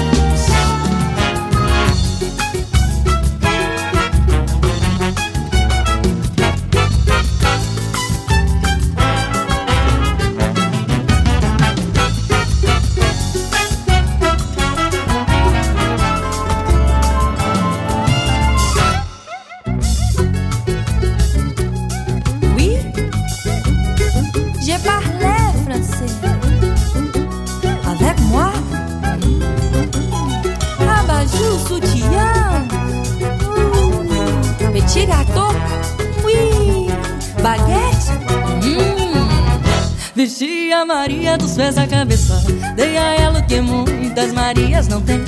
A 40.74 40.86
Maria 40.86 41.38
dos 41.38 41.52
pés 41.52 41.78
à 41.78 41.86
cabeça. 41.86 42.42
Dei 42.76 42.98
a 42.98 43.14
ela 43.16 43.40
o 43.40 43.46
que 43.46 43.60
muitas 43.60 44.32
Marias 44.32 44.88
não 44.88 45.02
têm. 45.02 45.22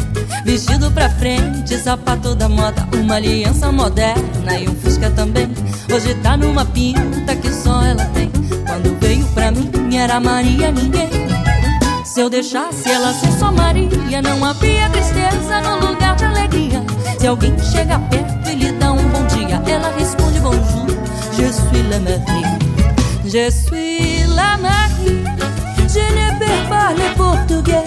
Vestido 0.46 0.90
pra 0.92 1.10
frente, 1.10 1.78
sapato 1.78 2.34
da 2.34 2.48
moda, 2.48 2.88
uma 2.94 3.16
aliança 3.16 3.72
moderna 3.72 4.58
e 4.58 4.70
um 4.70 4.76
fusca 4.76 5.12
também. 5.12 5.50
Hoje 5.94 6.16
tá 6.24 6.38
numa 6.38 6.66
pinta 6.66 7.36
que 7.36 7.52
só 7.52 7.84
ela 7.84 8.06
tem. 8.06 8.32
Quando 8.66 8.98
veio 9.00 9.26
pra 9.28 9.52
mim, 9.52 9.96
era 9.98 10.20
Maria 10.20 10.72
ninguém. 10.72 11.10
Se 12.06 12.22
eu 12.22 12.30
deixasse 12.30 12.90
ela 12.90 13.14
ser 13.14 13.32
só 13.34 13.52
Maria, 13.52 14.22
não 14.22 14.44
havia 14.46 14.90
tristeza 14.90 15.62
no 15.62 15.88
lugar 15.88 16.16
de 16.16 16.26
alegria. 16.26 16.82
Se 17.20 17.28
alguém 17.28 17.54
chega 17.60 18.00
perto 18.00 18.50
e 18.50 18.56
lhe 18.56 18.72
dá 18.74 18.94
um 18.94 19.10
bom 19.10 19.26
dia, 19.28 19.62
ela 19.68 19.94
responde 19.98 20.40
bonjour. 20.40 20.88
Je 21.36 21.52
suis 21.52 21.84
la 21.90 22.00
Marie, 22.00 23.30
je 23.30 23.52
suis 23.52 24.26
la 24.28 24.58
Marie. 24.58 25.23
Je 25.94 26.00
ne 26.00 26.40
peux 26.40 26.70
parler 26.70 27.10
português. 27.16 27.84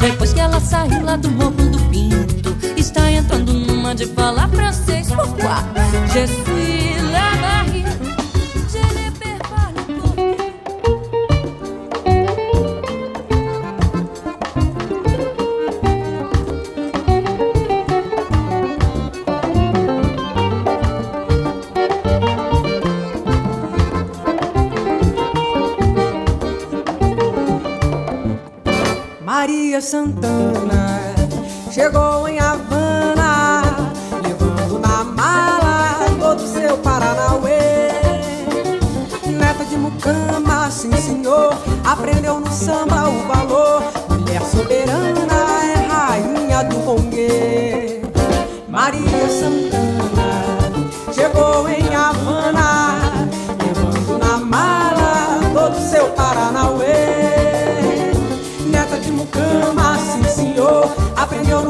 Depois 0.00 0.32
que 0.32 0.38
ela 0.38 0.60
saiu 0.60 1.02
lá 1.02 1.16
do 1.16 1.28
morro 1.28 1.50
do 1.50 1.78
Pinto, 1.90 2.56
está 2.76 3.10
entrando 3.10 3.52
numa 3.52 3.96
de 3.96 4.06
falar 4.06 4.48
francês. 4.48 5.08
Pourquoi? 5.08 5.64
Je 6.12 6.26
suis 6.26 6.97
Santana 29.80 30.37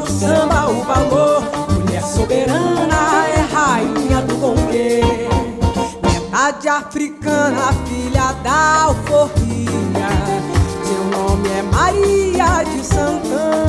samba 0.09 0.69
o 0.71 0.83
valor. 0.83 1.43
Mulher 1.73 2.03
soberana 2.03 3.27
é 3.29 3.41
rainha 3.53 4.23
do 4.23 4.35
Conguê. 4.37 5.03
Metade 6.03 6.69
africana, 6.69 7.73
filha 7.87 8.33
da 8.43 8.83
alforria. 8.85 10.09
Seu 10.85 11.05
nome 11.05 11.49
é 11.49 11.63
Maria 11.63 12.65
de 12.65 12.85
Santana. 12.85 13.68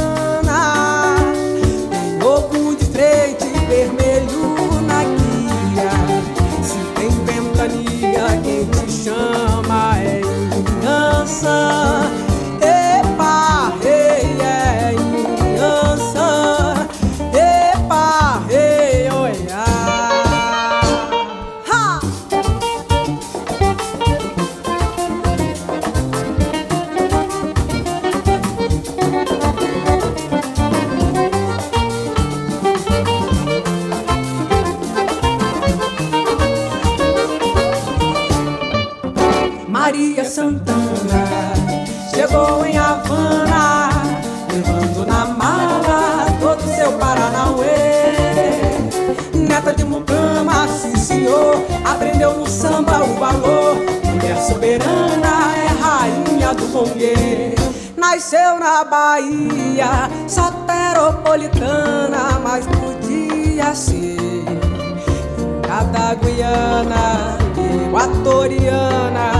Soberana 54.49 55.53
é 55.55 55.67
rainha 55.81 56.53
do 56.53 56.67
Conguê. 56.71 57.55
Nasceu 57.95 58.59
na 58.59 58.83
Bahia, 58.83 60.09
soteropolitana, 60.27 62.39
mas 62.43 62.65
podia 62.65 63.73
ser. 63.75 64.17
Cada 65.61 66.15
Guiana, 66.15 67.37
equatoriana, 67.85 69.31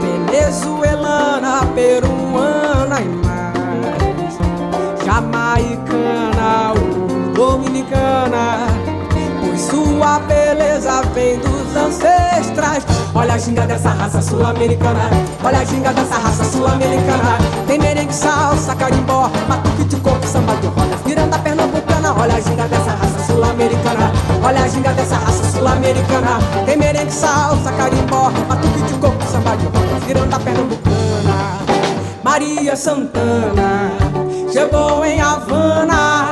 venezuelana, 0.00 1.66
peruana 1.74 3.00
e 3.00 3.08
mais, 3.26 4.38
jamaicana 5.04 6.72
ou 6.74 6.80
dominicana, 7.34 8.69
sua 10.00 10.18
beleza 10.20 11.02
vem 11.12 11.38
dos 11.40 11.76
ancestrais. 11.76 12.86
Olha 13.14 13.34
a 13.34 13.38
ginga 13.38 13.66
dessa 13.66 13.90
raça 13.90 14.22
sul-americana. 14.22 15.10
Olha 15.44 15.58
a 15.58 15.64
ginga 15.64 15.92
dessa 15.92 16.16
raça 16.16 16.42
sul-americana. 16.42 17.36
Tem 17.66 17.78
merengue, 17.78 18.14
salsa, 18.14 18.74
carimbó, 18.76 19.30
batuque 19.46 19.84
de 19.84 19.96
coco, 19.96 20.26
samba 20.26 20.56
de 20.56 20.68
roda. 20.68 20.96
Miranda 21.04 21.38
pernambucana. 21.40 22.14
Olha 22.18 22.34
a 22.34 22.40
ginga 22.40 22.66
dessa 22.66 22.92
raça 22.92 23.26
sul-americana. 23.26 24.10
Olha 24.42 24.64
a 24.64 24.68
ginga 24.68 24.90
dessa 24.94 25.16
raça 25.16 25.44
sul-americana. 25.52 26.38
Tem 26.64 26.78
merengue, 26.78 27.12
salsa, 27.12 27.70
carimbó, 27.72 28.30
batuque 28.48 28.80
de 28.80 28.94
coco, 28.94 29.22
samba 29.30 29.54
de 29.58 29.66
roda. 29.66 30.06
Miranda 30.06 30.40
pernambucana. 30.40 31.60
Maria 32.24 32.74
Santana 32.74 33.90
chegou 34.50 35.04
em 35.04 35.20
Havana 35.20 36.29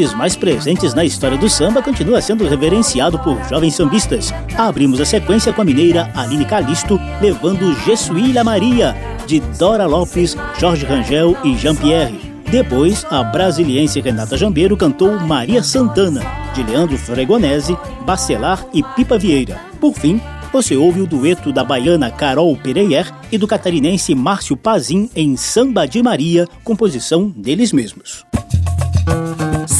nomes 0.00 0.14
mais 0.14 0.36
presentes 0.36 0.94
na 0.94 1.04
história 1.04 1.36
do 1.36 1.48
samba 1.48 1.82
continua 1.82 2.22
sendo 2.22 2.48
reverenciado 2.48 3.18
por 3.18 3.38
jovens 3.48 3.74
sambistas. 3.74 4.32
Abrimos 4.56 5.00
a 5.00 5.04
sequência 5.04 5.52
com 5.52 5.60
a 5.60 5.64
mineira 5.64 6.10
Aline 6.14 6.46
Calisto 6.46 6.98
levando 7.20 7.74
Jesuíla 7.84 8.42
Maria, 8.42 8.96
de 9.26 9.40
Dora 9.58 9.86
Lopes, 9.86 10.36
Jorge 10.58 10.86
Rangel 10.86 11.36
e 11.44 11.56
Jean-Pierre. 11.56 12.18
Depois, 12.50 13.06
a 13.10 13.22
brasiliense 13.22 14.00
Renata 14.00 14.36
Jambeiro 14.36 14.76
cantou 14.76 15.20
Maria 15.20 15.62
Santana, 15.62 16.22
de 16.54 16.62
Leandro 16.62 16.96
Fregonese, 16.96 17.76
Bacelar 18.06 18.64
e 18.72 18.82
Pipa 18.82 19.18
Vieira. 19.18 19.60
Por 19.80 19.94
fim, 19.94 20.20
você 20.52 20.76
ouve 20.76 21.00
o 21.00 21.06
dueto 21.06 21.52
da 21.52 21.62
baiana 21.62 22.10
Carol 22.10 22.56
Pereyer 22.56 23.12
e 23.30 23.38
do 23.38 23.46
catarinense 23.46 24.14
Márcio 24.14 24.56
Pazim 24.56 25.10
em 25.14 25.36
Samba 25.36 25.86
de 25.86 26.02
Maria, 26.02 26.48
composição 26.64 27.28
deles 27.28 27.72
mesmos. 27.72 28.24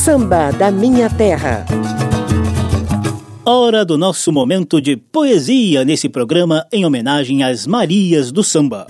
Samba 0.01 0.51
da 0.51 0.71
Minha 0.71 1.11
Terra. 1.11 1.67
Hora 3.45 3.85
do 3.85 3.99
nosso 3.99 4.33
momento 4.33 4.81
de 4.81 4.97
poesia 4.97 5.85
nesse 5.85 6.09
programa 6.09 6.67
em 6.73 6.87
homenagem 6.87 7.43
às 7.43 7.67
Marias 7.67 8.33
do 8.33 8.43
Samba. 8.43 8.87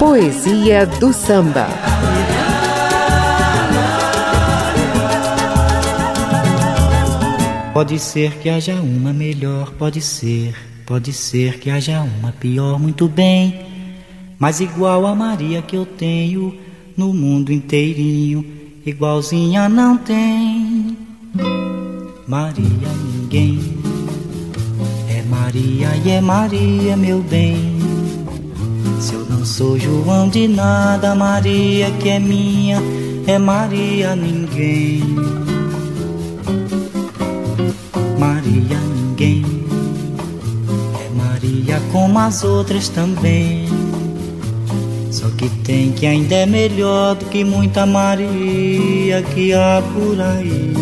Poesia 0.00 0.84
do 0.98 1.12
Samba. 1.12 2.01
Pode 7.72 7.98
ser 7.98 8.34
que 8.34 8.50
haja 8.50 8.74
uma 8.74 9.14
melhor, 9.14 9.72
pode 9.78 10.02
ser, 10.02 10.54
pode 10.84 11.10
ser 11.10 11.58
que 11.58 11.70
haja 11.70 12.02
uma 12.02 12.30
pior, 12.30 12.78
muito 12.78 13.08
bem. 13.08 13.64
Mas 14.38 14.60
igual 14.60 15.06
a 15.06 15.14
Maria 15.14 15.62
que 15.62 15.74
eu 15.74 15.86
tenho 15.86 16.54
no 16.94 17.14
mundo 17.14 17.50
inteirinho, 17.50 18.44
igualzinha 18.84 19.70
não 19.70 19.96
tem. 19.96 20.98
Maria 22.28 22.88
ninguém, 23.04 23.58
é 25.08 25.22
Maria 25.22 25.96
e 26.04 26.10
é 26.10 26.20
Maria, 26.20 26.94
meu 26.94 27.22
bem. 27.22 27.78
Se 29.00 29.14
eu 29.14 29.24
não 29.30 29.46
sou 29.46 29.78
João 29.78 30.28
de 30.28 30.46
nada, 30.46 31.14
Maria 31.14 31.90
que 31.92 32.10
é 32.10 32.18
minha, 32.18 32.82
é 33.26 33.38
Maria 33.38 34.14
ninguém. 34.14 35.51
Maria 38.22 38.78
ninguém, 38.94 39.44
é 40.94 41.08
Maria 41.12 41.82
como 41.90 42.20
as 42.20 42.44
outras 42.44 42.88
também. 42.88 43.66
Só 45.10 45.28
que 45.30 45.48
tem 45.64 45.90
que 45.90 46.06
ainda 46.06 46.36
é 46.36 46.46
melhor 46.46 47.16
do 47.16 47.24
que 47.24 47.42
muita 47.42 47.84
Maria 47.84 49.22
que 49.34 49.52
há 49.52 49.82
por 49.92 50.20
aí. 50.20 50.81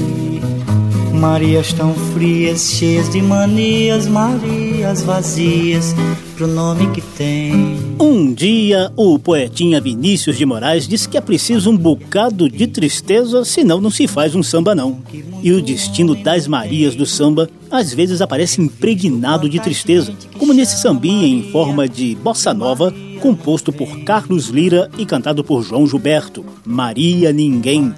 Marias 1.21 1.75
tão 1.75 1.93
frias, 2.15 2.71
cheias 2.71 3.11
de 3.11 3.21
manias, 3.21 4.07
Marias 4.07 5.03
vazias 5.03 5.95
pro 6.35 6.47
nome 6.47 6.91
que 6.93 7.03
tem. 7.03 7.77
Um 8.01 8.33
dia, 8.33 8.91
o 8.97 9.19
poetinha 9.19 9.83
Vinícius 9.83 10.39
de 10.39 10.47
Moraes 10.47 10.89
disse 10.89 11.07
que 11.07 11.19
é 11.19 11.21
preciso 11.21 11.71
um 11.71 11.77
bocado 11.77 12.49
de 12.49 12.67
tristeza, 12.67 13.45
senão 13.45 13.83
não 13.83 13.91
se 13.91 14.09
faz 14.09 14.35
um 14.35 14.43
samba 14.43 14.75
não. 14.75 15.03
E 15.43 15.53
o 15.53 15.61
destino 15.61 16.15
das 16.15 16.47
Marias 16.47 16.95
do 16.95 17.05
samba 17.05 17.51
às 17.71 17.93
vezes 17.93 18.23
aparece 18.23 18.63
impregnado 18.63 19.47
de 19.47 19.61
tristeza, 19.61 20.15
como 20.39 20.55
nesse 20.55 20.81
sambinha 20.81 21.27
em 21.27 21.53
forma 21.53 21.87
de 21.87 22.15
bossa 22.15 22.55
nova, 22.55 22.95
composto 23.21 23.71
por 23.71 24.01
Carlos 24.05 24.47
Lira 24.47 24.91
e 24.97 25.05
cantado 25.05 25.45
por 25.45 25.63
João 25.63 25.87
Gilberto, 25.87 26.47
Maria 26.65 27.31
Ninguém. 27.31 27.93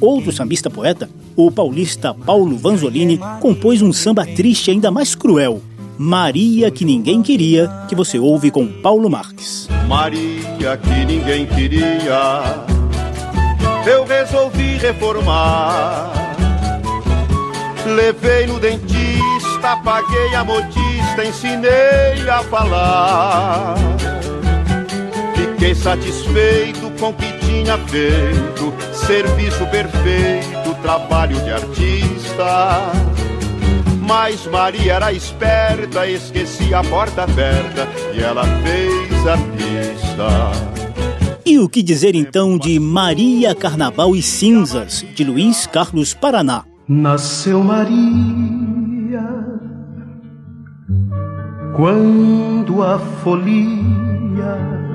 Outro 0.00 0.30
sambista 0.30 0.70
poeta, 0.70 1.10
o 1.36 1.50
paulista 1.50 2.14
Paulo 2.14 2.56
Vanzolini, 2.56 3.18
compôs 3.40 3.82
um 3.82 3.92
samba 3.92 4.24
triste 4.24 4.70
ainda 4.70 4.90
mais 4.90 5.14
cruel, 5.14 5.62
Maria 5.98 6.70
que 6.70 6.84
ninguém 6.84 7.22
queria, 7.22 7.68
que 7.88 7.94
você 7.94 8.18
ouve 8.18 8.50
com 8.50 8.66
Paulo 8.66 9.08
Marques. 9.08 9.68
Maria 9.86 10.76
que 10.76 11.04
ninguém 11.04 11.46
queria, 11.46 12.42
eu 13.86 14.04
resolvi 14.04 14.78
reformar. 14.78 16.12
Levei 17.86 18.46
no 18.46 18.60
dentista, 18.60 19.76
paguei 19.84 20.34
a 20.34 20.44
modista, 20.44 21.24
ensinei 21.24 22.28
a 22.28 22.42
falar. 22.44 23.74
Fiquei 25.34 25.74
satisfeito 25.74 26.81
com 27.02 27.08
o 27.08 27.14
que 27.14 27.32
tinha 27.40 27.76
feito, 27.78 28.72
serviço 28.94 29.66
perfeito, 29.66 30.72
trabalho 30.82 31.34
de 31.42 31.50
artista. 31.50 32.92
Mas 34.06 34.46
Maria 34.46 34.92
era 34.92 35.12
esperta, 35.12 36.06
esqueci 36.06 36.72
a 36.72 36.84
porta 36.84 37.24
aberta 37.24 37.88
e 38.14 38.22
ela 38.22 38.44
fez 38.44 39.26
a 39.26 39.36
pista. 39.56 40.52
E 41.44 41.58
o 41.58 41.68
que 41.68 41.82
dizer 41.82 42.14
então 42.14 42.56
de 42.56 42.78
Maria 42.78 43.52
Carnaval 43.52 44.14
e 44.14 44.22
Cinzas, 44.22 45.04
de 45.12 45.24
Luiz 45.24 45.66
Carlos 45.66 46.14
Paraná? 46.14 46.64
Nasceu 46.86 47.64
Maria 47.64 49.28
quando 51.74 52.80
a 52.80 52.96
folia 53.24 54.91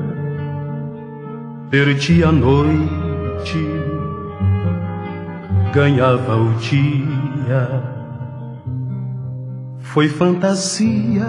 perdia 1.69 2.29
a 2.29 2.31
noite, 2.31 3.67
ganhava 5.73 6.35
o 6.35 6.53
dia 6.55 7.97
foi 9.97 10.07
fantasia, 10.07 11.25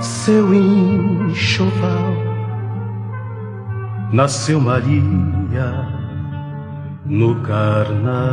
seu 0.00 0.54
enxoval. 0.54 2.14
Nasceu 4.12 4.60
Maria 4.60 5.88
no 7.04 7.34
carnaval. 7.40 8.32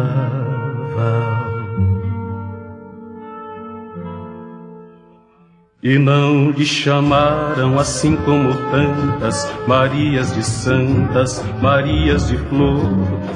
E 5.82 5.98
não 5.98 6.52
lhe 6.52 6.66
chamaram 6.66 7.80
assim 7.80 8.18
como 8.18 8.54
tantas 8.70 9.50
Marias 9.66 10.36
de 10.36 10.46
santas, 10.46 11.42
Marias 11.62 12.28
de 12.28 12.38
flor. 12.50 12.82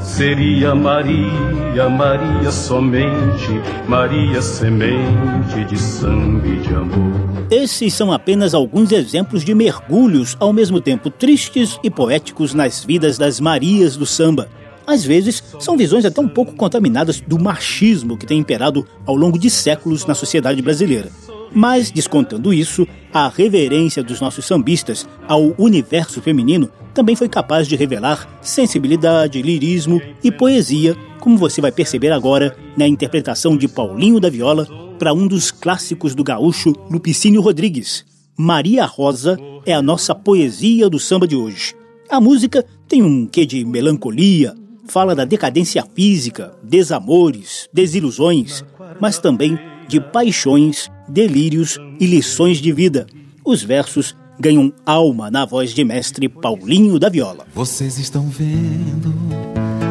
Seria 0.02 0.76
Maria, 0.76 1.88
Maria 1.88 2.52
somente, 2.52 3.62
Maria 3.88 4.42
semente 4.42 5.64
de 5.70 5.80
sangue 5.80 6.50
e 6.50 6.60
de 6.60 6.74
amor. 6.74 7.48
Esses 7.50 7.94
são 7.94 8.12
apenas 8.12 8.54
alguns 8.54 8.92
exemplos 8.92 9.46
de 9.46 9.56
mergulhos 9.56 10.36
ao 10.38 10.52
mesmo 10.52 10.82
tempo 10.82 11.10
tristes 11.10 11.80
e 11.82 11.90
poéticos 11.90 12.54
nas 12.54 12.84
vidas 12.84 13.18
das 13.18 13.40
Marias 13.40 13.96
do 13.96 14.06
samba. 14.06 14.50
Às 14.86 15.06
vezes, 15.06 15.42
são 15.62 15.78
visões 15.78 16.04
até 16.04 16.20
um 16.20 16.28
pouco 16.28 16.54
contaminadas 16.56 17.22
do 17.22 17.40
machismo 17.40 18.18
que 18.18 18.26
tem 18.26 18.40
imperado 18.40 18.86
ao 19.06 19.16
longo 19.16 19.40
de 19.40 19.50
séculos 19.50 20.06
na 20.06 20.14
sociedade 20.14 20.62
brasileira. 20.62 21.10
Mas, 21.54 21.92
descontando 21.92 22.54
isso, 22.54 22.88
a 23.14 23.30
reverência 23.30 24.04
dos 24.04 24.20
nossos 24.20 24.46
sambistas 24.46 25.08
ao 25.28 25.54
universo 25.58 26.22
feminino 26.22 26.70
também 26.94 27.16
foi 27.16 27.30
capaz 27.30 27.68
de 27.68 27.76
revelar 27.76 28.28
sensibilidade, 28.42 29.42
lirismo 29.42 30.02
e 30.24 30.32
poesia, 30.32 30.96
como 31.20 31.38
você 31.38 31.62
vai 31.62 31.72
perceber 31.72 32.12
agora 32.12 32.56
na 32.76 32.88
interpretação 32.88 33.56
de 33.56 33.68
Paulinho 33.68 34.20
da 34.20 34.30
Viola 34.30 34.68
para 34.98 35.14
um 35.14 35.28
dos 35.28 35.52
clássicos 35.52 36.16
do 36.16 36.24
gaúcho 36.24 36.74
Lupicínio 36.90 37.42
Rodrigues. 37.42 38.06
Maria 38.36 38.86
Rosa 38.86 39.38
é 39.66 39.74
a 39.74 39.82
nossa 39.82 40.16
poesia 40.16 40.90
do 40.90 41.00
samba 41.00 41.28
de 41.28 41.36
hoje. 41.36 41.76
A 42.10 42.20
música 42.20 42.66
tem 42.88 43.04
um 43.04 43.28
quê 43.28 43.46
de 43.46 43.64
melancolia, 43.64 44.56
fala 44.86 45.16
da 45.16 45.24
decadência 45.24 45.86
física, 45.96 46.54
desamores, 46.64 47.70
desilusões, 47.72 48.64
mas 49.00 49.20
também 49.20 49.58
de 49.88 50.00
paixões, 50.00 50.90
delírios 51.08 51.80
e 52.00 52.06
lições 52.06 52.58
de 52.58 52.72
vida. 52.72 53.08
Os 53.46 53.64
versos 53.64 54.16
ganham 54.40 54.74
alma 54.86 55.30
na 55.30 55.46
voz 55.46 55.74
de 55.74 55.84
mestre 55.84 56.28
Paulinho 56.28 57.00
da 57.00 57.10
Viola. 57.10 57.46
Vocês 57.54 57.98
estão 57.98 58.28
vendo 58.28 59.14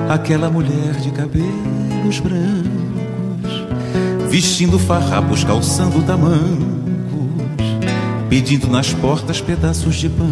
aquela 0.08 0.50
mulher 0.50 0.94
de 1.00 1.10
cabelos 1.10 2.20
brancos, 2.20 4.28
vestindo 4.28 4.78
farrapos, 4.78 5.44
calçando 5.44 6.02
tamancos, 6.02 6.42
pedindo 8.28 8.68
nas 8.68 8.92
portas 8.92 9.40
pedaços 9.40 9.96
de 9.96 10.08
pão. 10.08 10.28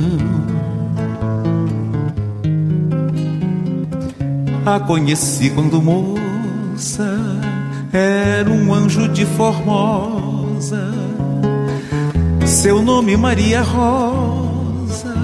A 4.66 4.78
conheci 4.78 5.50
quando 5.50 5.80
moça 5.80 7.16
era 7.92 8.48
um 8.48 8.72
anjo 8.72 9.08
de 9.08 9.24
Formosa, 9.24 10.92
seu 12.46 12.82
nome 12.82 13.16
Maria 13.16 13.62
Rosa, 13.62 15.14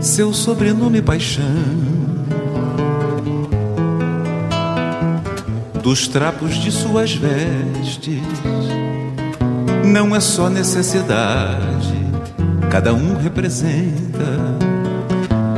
seu 0.00 0.32
sobrenome 0.32 1.02
Paixão. 1.02 1.44
Dos 5.82 6.08
trapos 6.08 6.54
de 6.56 6.70
suas 6.70 7.14
vestes, 7.14 8.22
não 9.84 10.14
é 10.14 10.20
só 10.20 10.48
necessidade, 10.48 11.94
cada 12.70 12.94
um 12.94 13.16
representa. 13.16 14.68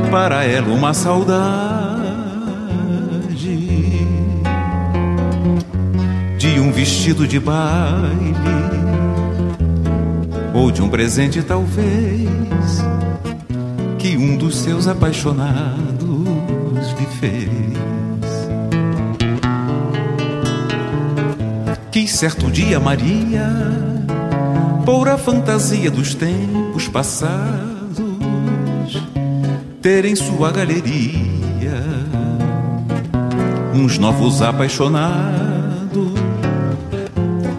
Para 0.09 0.43
ela 0.43 0.73
uma 0.73 0.93
saudade 0.93 1.80
vestido 6.81 7.27
de 7.27 7.39
baile 7.39 8.09
ou 10.51 10.71
de 10.71 10.81
um 10.81 10.89
presente 10.89 11.43
talvez 11.43 12.27
que 13.99 14.17
um 14.17 14.35
dos 14.35 14.57
seus 14.57 14.87
apaixonados 14.87 16.25
lhe 16.99 17.05
fez. 17.19 17.51
Que 21.91 22.07
certo 22.07 22.49
dia 22.49 22.79
Maria, 22.79 23.47
por 24.83 25.07
a 25.07 25.19
fantasia 25.19 25.91
dos 25.91 26.15
tempos 26.15 26.87
passados, 26.87 27.37
ter 29.83 30.03
em 30.05 30.15
sua 30.15 30.51
galeria 30.51 31.79
uns 33.71 33.99
novos 33.99 34.41
apaixonados. 34.41 35.50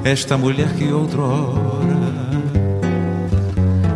Esta 0.04 0.36
mulher 0.36 0.74
que 0.74 0.92
outrora 0.92 2.02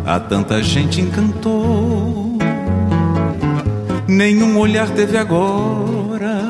a 0.05 0.19
tanta 0.21 0.63
gente 0.63 1.01
encantou, 1.01 2.37
nenhum 4.07 4.57
olhar 4.57 4.89
teve 4.91 5.17
agora, 5.17 6.41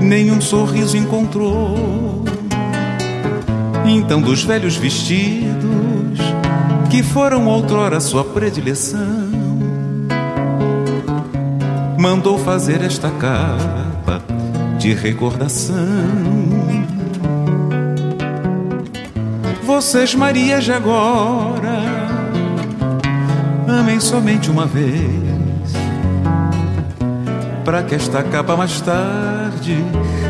nenhum 0.00 0.40
sorriso 0.40 0.96
encontrou. 0.96 2.24
Então, 3.84 4.22
dos 4.22 4.44
velhos 4.44 4.76
vestidos 4.76 6.18
que 6.90 7.02
foram 7.02 7.46
outrora 7.46 8.00
sua 8.00 8.24
predileção, 8.24 9.28
mandou 11.98 12.38
fazer 12.38 12.80
esta 12.82 13.10
capa 13.10 14.22
de 14.78 14.94
recordação. 14.94 15.76
Vocês, 19.80 20.14
Maria, 20.14 20.60
de 20.60 20.70
agora, 20.70 21.80
amem 23.66 23.98
somente 23.98 24.50
uma 24.50 24.66
vez, 24.66 25.72
para 27.64 27.82
que 27.82 27.94
esta 27.94 28.22
capa 28.22 28.58
mais 28.58 28.78
tarde 28.82 29.82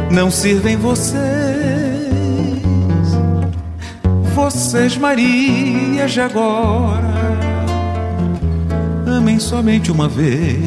não 0.09 0.30
sirva 0.30 0.70
em 0.70 0.76
vocês. 0.76 1.18
Vocês, 4.36 4.96
Maria, 4.96 6.07
de 6.07 6.20
agora, 6.20 7.12
amem 9.05 9.40
somente 9.40 9.90
uma 9.90 10.07
vez 10.07 10.62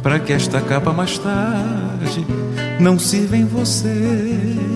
para 0.00 0.20
que 0.20 0.32
esta 0.32 0.60
capa 0.60 0.92
mais 0.92 1.18
tarde 1.18 2.24
não 2.78 3.00
sirva 3.00 3.36
em 3.36 3.44
vocês. 3.44 4.75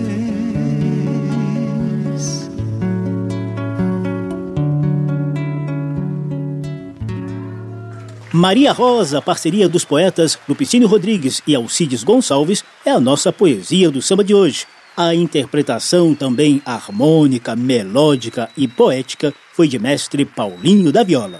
Maria 8.41 8.71
Rosa, 8.71 9.21
parceria 9.21 9.69
dos 9.69 9.85
poetas 9.85 10.35
Lupicínio 10.49 10.87
Rodrigues 10.87 11.43
e 11.45 11.53
Alcides 11.53 12.03
Gonçalves, 12.03 12.63
é 12.83 12.89
a 12.89 12.99
nossa 12.99 13.31
poesia 13.31 13.91
do 13.91 14.01
samba 14.01 14.23
de 14.23 14.33
hoje. 14.33 14.65
A 14.97 15.13
interpretação 15.13 16.15
também 16.15 16.59
harmônica, 16.65 17.55
melódica 17.55 18.49
e 18.57 18.67
poética 18.67 19.31
foi 19.53 19.67
de 19.67 19.77
mestre 19.77 20.25
Paulinho 20.25 20.91
da 20.91 21.03
Viola. 21.03 21.39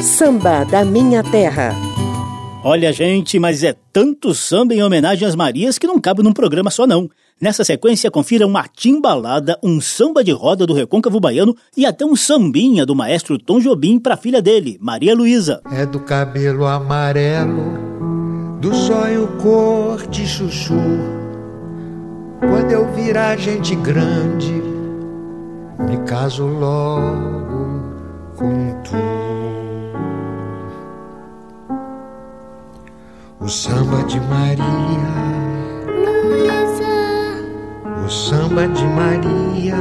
Samba 0.00 0.64
da 0.64 0.82
Minha 0.82 1.22
Terra. 1.22 1.74
Olha, 2.64 2.90
gente, 2.90 3.38
mas 3.38 3.62
é 3.62 3.76
tanto 3.92 4.34
samba 4.34 4.72
em 4.72 4.82
homenagem 4.82 5.28
às 5.28 5.36
Marias 5.36 5.76
que 5.76 5.86
não 5.86 6.00
cabe 6.00 6.22
num 6.22 6.32
programa 6.32 6.70
só, 6.70 6.86
não. 6.86 7.06
Nessa 7.40 7.64
sequência, 7.64 8.10
confira 8.10 8.46
uma 8.46 8.68
timbalada, 8.68 9.58
um 9.62 9.80
samba 9.80 10.22
de 10.22 10.30
roda 10.30 10.66
do 10.66 10.74
recôncavo 10.74 11.18
baiano 11.18 11.56
e 11.74 11.86
até 11.86 12.04
um 12.04 12.14
sambinha 12.14 12.84
do 12.84 12.94
maestro 12.94 13.38
Tom 13.38 13.58
Jobim 13.58 13.98
para 13.98 14.12
a 14.12 14.18
filha 14.18 14.42
dele, 14.42 14.76
Maria 14.78 15.14
Luísa. 15.14 15.62
É 15.72 15.86
do 15.86 16.00
cabelo 16.00 16.66
amarelo, 16.66 18.58
do 18.60 18.74
zóio 18.74 19.26
cor 19.40 20.06
de 20.08 20.26
chuchu. 20.26 20.74
Quando 22.40 22.72
eu 22.72 22.92
virar 22.92 23.38
gente 23.38 23.74
grande, 23.74 24.62
me 25.78 25.96
caso 26.06 26.44
logo 26.44 27.80
com 28.36 28.82
tu. 28.82 28.96
O 33.42 33.48
samba 33.48 34.04
de 34.04 34.20
Maria 34.20 35.39
o 38.10 38.12
samba 38.12 38.66
de 38.66 38.84
Maria 38.88 39.76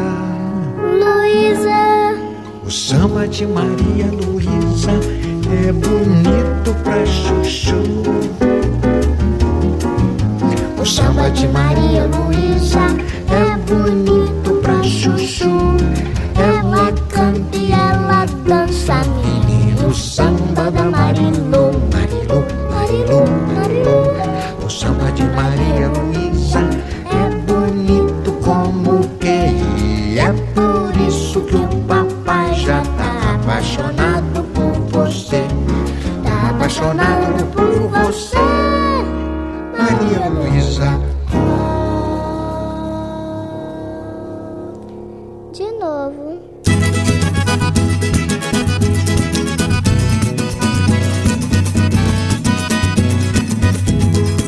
Luísa, 0.78 2.16
o 2.64 2.70
samba 2.70 3.28
de 3.28 3.48
Maria 3.48 4.06
Luísa 4.06 4.92
é 5.66 5.72
bonito 5.72 6.76
pra 6.84 7.04
chuchu. 7.08 7.82
o 10.80 10.86
samba 10.86 11.32
de 11.32 11.48
Maria 11.48 12.06
Luísa 12.06 12.82
é 13.32 13.58
bonito 13.66 14.62
pra 14.62 14.84
chuchu. 14.84 15.50
Ela 16.38 16.92
canta 17.10 17.58
e 17.58 17.72
ela 17.72 18.28
dança, 18.46 19.02
menino 19.24 19.92
samba 19.92 20.70
da 20.70 20.84
Marilu, 20.84 21.72
Marilu, 21.92 22.46
Marilu, 22.70 23.26
Marilu. 23.56 24.64
O 24.64 24.70
samba 24.70 25.12
de 25.14 25.24
Maria 25.24 25.88
Luísa 25.88 26.19
apaixonado 36.80 37.46
por 37.48 37.90
você, 37.90 38.38
Maria 39.78 40.30
Luísa. 40.30 41.00
De 45.52 45.72
novo. 45.74 46.40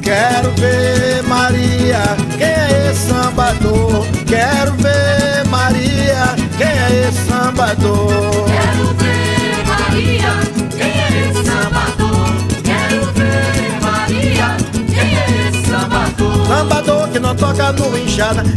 Quero 0.01 0.51
ver 0.51 1.23
Maria, 1.23 2.01
quem 2.37 2.47
é 2.47 2.91
esse 2.91 3.07
sambador? 3.09 4.05
Quero 4.25 4.73
ver 4.73 5.45
Maria, 5.49 6.35
quem 6.57 6.67
é 6.67 7.07
esse 7.09 7.29
sambador? 7.29 8.50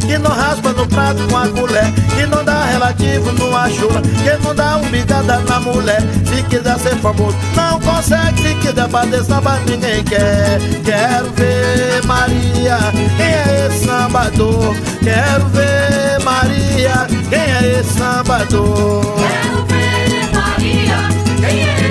Que 0.06 0.18
não 0.18 0.30
raspa 0.30 0.70
no 0.72 0.86
prato 0.86 1.22
com 1.28 1.36
a 1.36 1.48
colher, 1.48 1.92
que 2.14 2.26
não 2.26 2.44
dá 2.44 2.64
relativo 2.64 3.32
numa 3.32 3.68
chula, 3.70 4.02
que 4.02 4.44
não 4.44 4.54
dá 4.54 4.76
umbigada 4.76 5.38
na 5.38 5.60
mulher. 5.60 6.02
Se 6.24 6.42
quiser 6.44 6.78
ser 6.78 6.96
famoso, 6.96 7.36
não 7.54 7.80
consegue. 7.80 8.42
Se 8.42 8.54
quiser 8.56 8.88
fazer 8.88 9.24
samba, 9.24 9.58
ninguém 9.66 10.04
quer. 10.04 10.58
Quero 10.84 11.30
ver 11.32 12.04
Maria, 12.04 12.78
quem 13.16 13.26
é 13.26 13.66
esse 13.68 13.86
sambador? 13.86 14.74
Quero 15.02 15.46
ver 15.48 16.20
Maria, 16.24 17.06
quem 17.30 17.38
é 17.38 17.80
esse 17.80 17.98
sambador? 17.98 19.02
Quero 19.16 19.64
ver 19.66 20.32
Maria, 20.32 20.98
quem 21.40 21.68
é 21.68 21.74
esse 21.80 21.83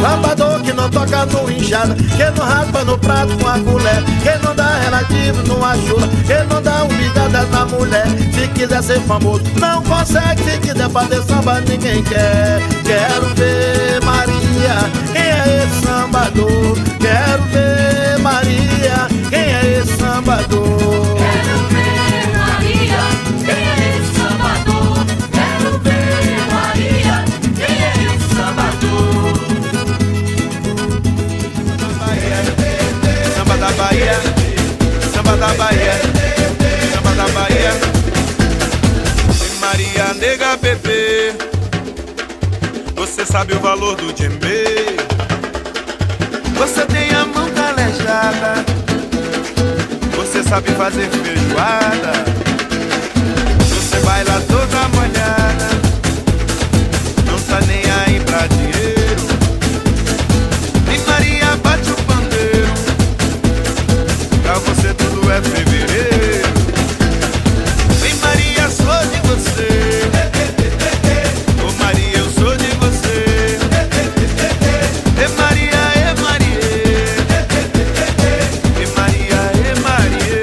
sambador? 0.00 0.60
Que 0.62 0.72
não 0.72 0.88
toca 0.88 1.26
no 1.26 1.50
enxada, 1.50 1.94
que 1.94 2.38
não 2.38 2.46
raspa 2.46 2.84
no 2.84 2.98
prato 2.98 3.36
com 3.38 3.48
a 3.48 3.58
colher, 3.58 4.02
que 4.22 4.44
não 4.46 4.54
dá 4.54 4.78
relativo 4.78 5.42
numa 5.46 5.76
chula, 5.76 6.08
que 6.26 6.52
não 6.52 6.62
dá 6.62 6.84
umbigada 6.84 7.42
na 7.46 7.66
mulher. 7.66 8.06
Se 8.32 8.48
quiser 8.48 8.82
ser 8.82 9.00
famoso, 9.00 9.42
não 9.58 9.82
consegue. 9.82 10.42
Se 10.42 10.58
quiser 10.58 10.88
fazer 10.90 11.22
samba, 11.22 11.60
ninguém 11.60 12.02
quer. 12.04 12.60
Quero 12.84 13.26
ver 13.34 14.02
Maria, 14.04 14.90
quem 15.12 15.22
é 15.22 15.64
esse 15.64 15.86
sambador? 15.86 16.76
Quero 16.98 17.42
ver 17.44 18.18
Maria, 18.20 19.08
quem 19.28 19.38
é 19.38 19.80
esse 19.80 19.96
sambador? 19.96 21.19
Samba 35.30 35.36
da 35.36 35.54
Bahia, 35.54 35.92
samba 36.92 37.14
da 37.14 37.28
Bahia. 37.28 37.72
Maria 39.60 40.14
nega 40.14 40.56
bebê. 40.56 41.34
Você 42.96 43.24
sabe 43.24 43.54
o 43.54 43.60
valor 43.60 43.96
do 43.96 44.12
djembe. 44.12 44.64
Você 46.56 46.84
tem 46.86 47.10
a 47.10 47.24
mão 47.26 47.48
calejada. 47.50 48.64
Você 50.16 50.42
sabe 50.42 50.70
fazer 50.72 51.08
feijoada. 51.10 52.24
Você 53.68 53.98
baila 54.00 54.40
toda 54.48 54.88
molhada 54.88 55.79
é 65.30 65.40
fevereiro. 65.42 66.48
Vem 68.00 68.14
Maria, 68.16 68.68
sou 68.68 69.06
de 69.10 69.20
você. 69.28 69.68
Ô 71.62 71.72
Maria, 71.82 72.18
eu 72.18 72.28
sou 72.30 72.56
de 72.56 72.66
você. 72.78 73.58
É 75.22 75.28
Maria, 75.40 75.70
é 75.70 76.14
Maria. 76.20 76.58
É 78.80 78.86
Maria, 78.96 79.40
é 79.68 79.74
Maria. 79.80 80.40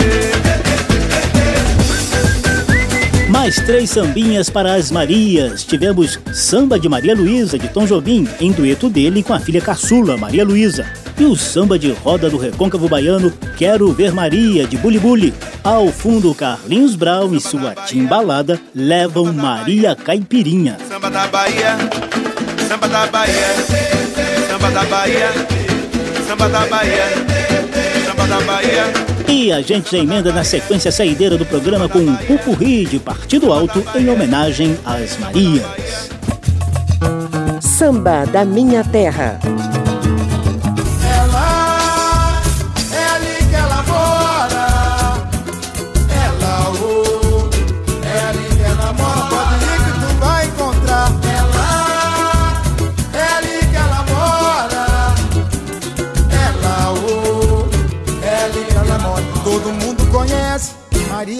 Mais 3.29 3.55
três 3.57 3.89
sambinhas 3.89 4.49
para 4.49 4.75
as 4.75 4.89
Marias. 4.89 5.65
Tivemos 5.65 6.17
Samba 6.31 6.79
de 6.79 6.87
Maria 6.87 7.13
Luísa, 7.13 7.59
de 7.59 7.67
Tom 7.67 7.85
Jobim, 7.85 8.25
em 8.39 8.53
dueto 8.53 8.89
dele 8.89 9.21
com 9.21 9.33
a 9.33 9.39
filha 9.39 9.59
caçula, 9.59 10.15
Maria 10.17 10.45
Luísa. 10.45 10.85
E 11.19 11.25
o 11.25 11.35
samba 11.35 11.79
de 11.79 11.91
roda 11.91 12.29
do 12.29 12.37
recôncavo 12.37 12.87
baiano, 12.87 13.33
Quero 13.57 13.91
Ver 13.91 14.13
Maria, 14.13 14.67
de 14.67 14.77
Buli 14.77 14.99
Buli. 14.99 15.33
Ao 15.63 15.87
fundo, 15.87 16.33
Carlinhos 16.35 16.95
Brown 16.95 17.33
e 17.33 17.41
sua 17.41 17.73
timbalada 17.73 18.59
levam 18.73 19.33
Maria 19.33 19.95
Caipirinha. 19.95 20.77
Samba 20.87 21.09
da 21.09 21.25
Bahia, 21.27 21.75
samba 22.69 22.87
da 22.87 23.07
Bahia, 23.07 23.47
samba 24.47 24.69
da 24.69 24.83
Bahia, 24.83 25.31
samba 26.27 26.49
da 26.49 26.65
Bahia, 26.67 27.05
samba 28.05 28.27
da 28.27 28.41
Bahia. 28.41 29.07
E 29.27 29.51
a 29.51 29.61
gente 29.61 29.91
já 29.91 29.97
emenda 29.97 30.31
na 30.31 30.43
sequência 30.43 30.91
saideira 30.91 31.35
do 31.35 31.45
programa 31.45 31.89
com 31.89 31.99
um 31.99 32.15
pupurri 32.15 32.85
de 32.85 32.99
Partido 32.99 33.51
Alto 33.51 33.83
em 33.95 34.07
homenagem 34.07 34.77
às 34.85 35.17
Marias. 35.17 36.11
Samba 37.59 38.25
da 38.25 38.45
Minha 38.45 38.83
Terra. 38.83 39.39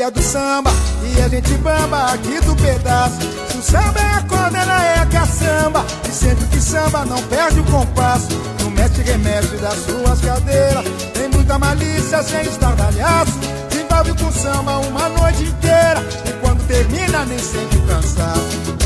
Maria 0.07 0.11
do 0.11 0.21
Samba 0.21 0.71
e 1.03 1.21
a 1.21 1.27
gente 1.27 1.53
bamba 1.55 2.13
aqui 2.13 2.39
do 2.39 2.55
pedaço. 2.55 3.17
Se 3.49 3.57
o 3.57 3.61
samba 3.61 3.99
é 3.99 4.13
a 4.13 4.21
corda, 4.21 4.57
é 4.57 4.99
a 4.99 5.05
caçamba. 5.05 5.85
E 6.07 6.11
sempre 6.11 6.45
que 6.45 6.61
samba 6.61 7.03
não 7.05 7.21
perde 7.23 7.59
o 7.59 7.63
compasso. 7.65 8.29
Não 8.61 8.69
mexe 8.71 9.01
remexe 9.01 9.57
das 9.57 9.75
suas 9.85 10.21
cadeiras. 10.21 10.85
Tem 11.13 11.27
muita 11.27 11.59
malícia 11.59 12.23
sem 12.23 12.41
estardalhaço. 12.41 13.33
Se 13.69 13.79
envolve 13.79 14.13
com 14.23 14.31
samba 14.31 14.77
uma 14.77 15.09
noite 15.09 15.43
inteira. 15.43 16.01
E 16.25 16.31
quando 16.41 16.65
termina, 16.67 17.25
nem 17.25 17.39
sente 17.39 17.77
o 17.77 17.81
cansaço. 17.81 18.77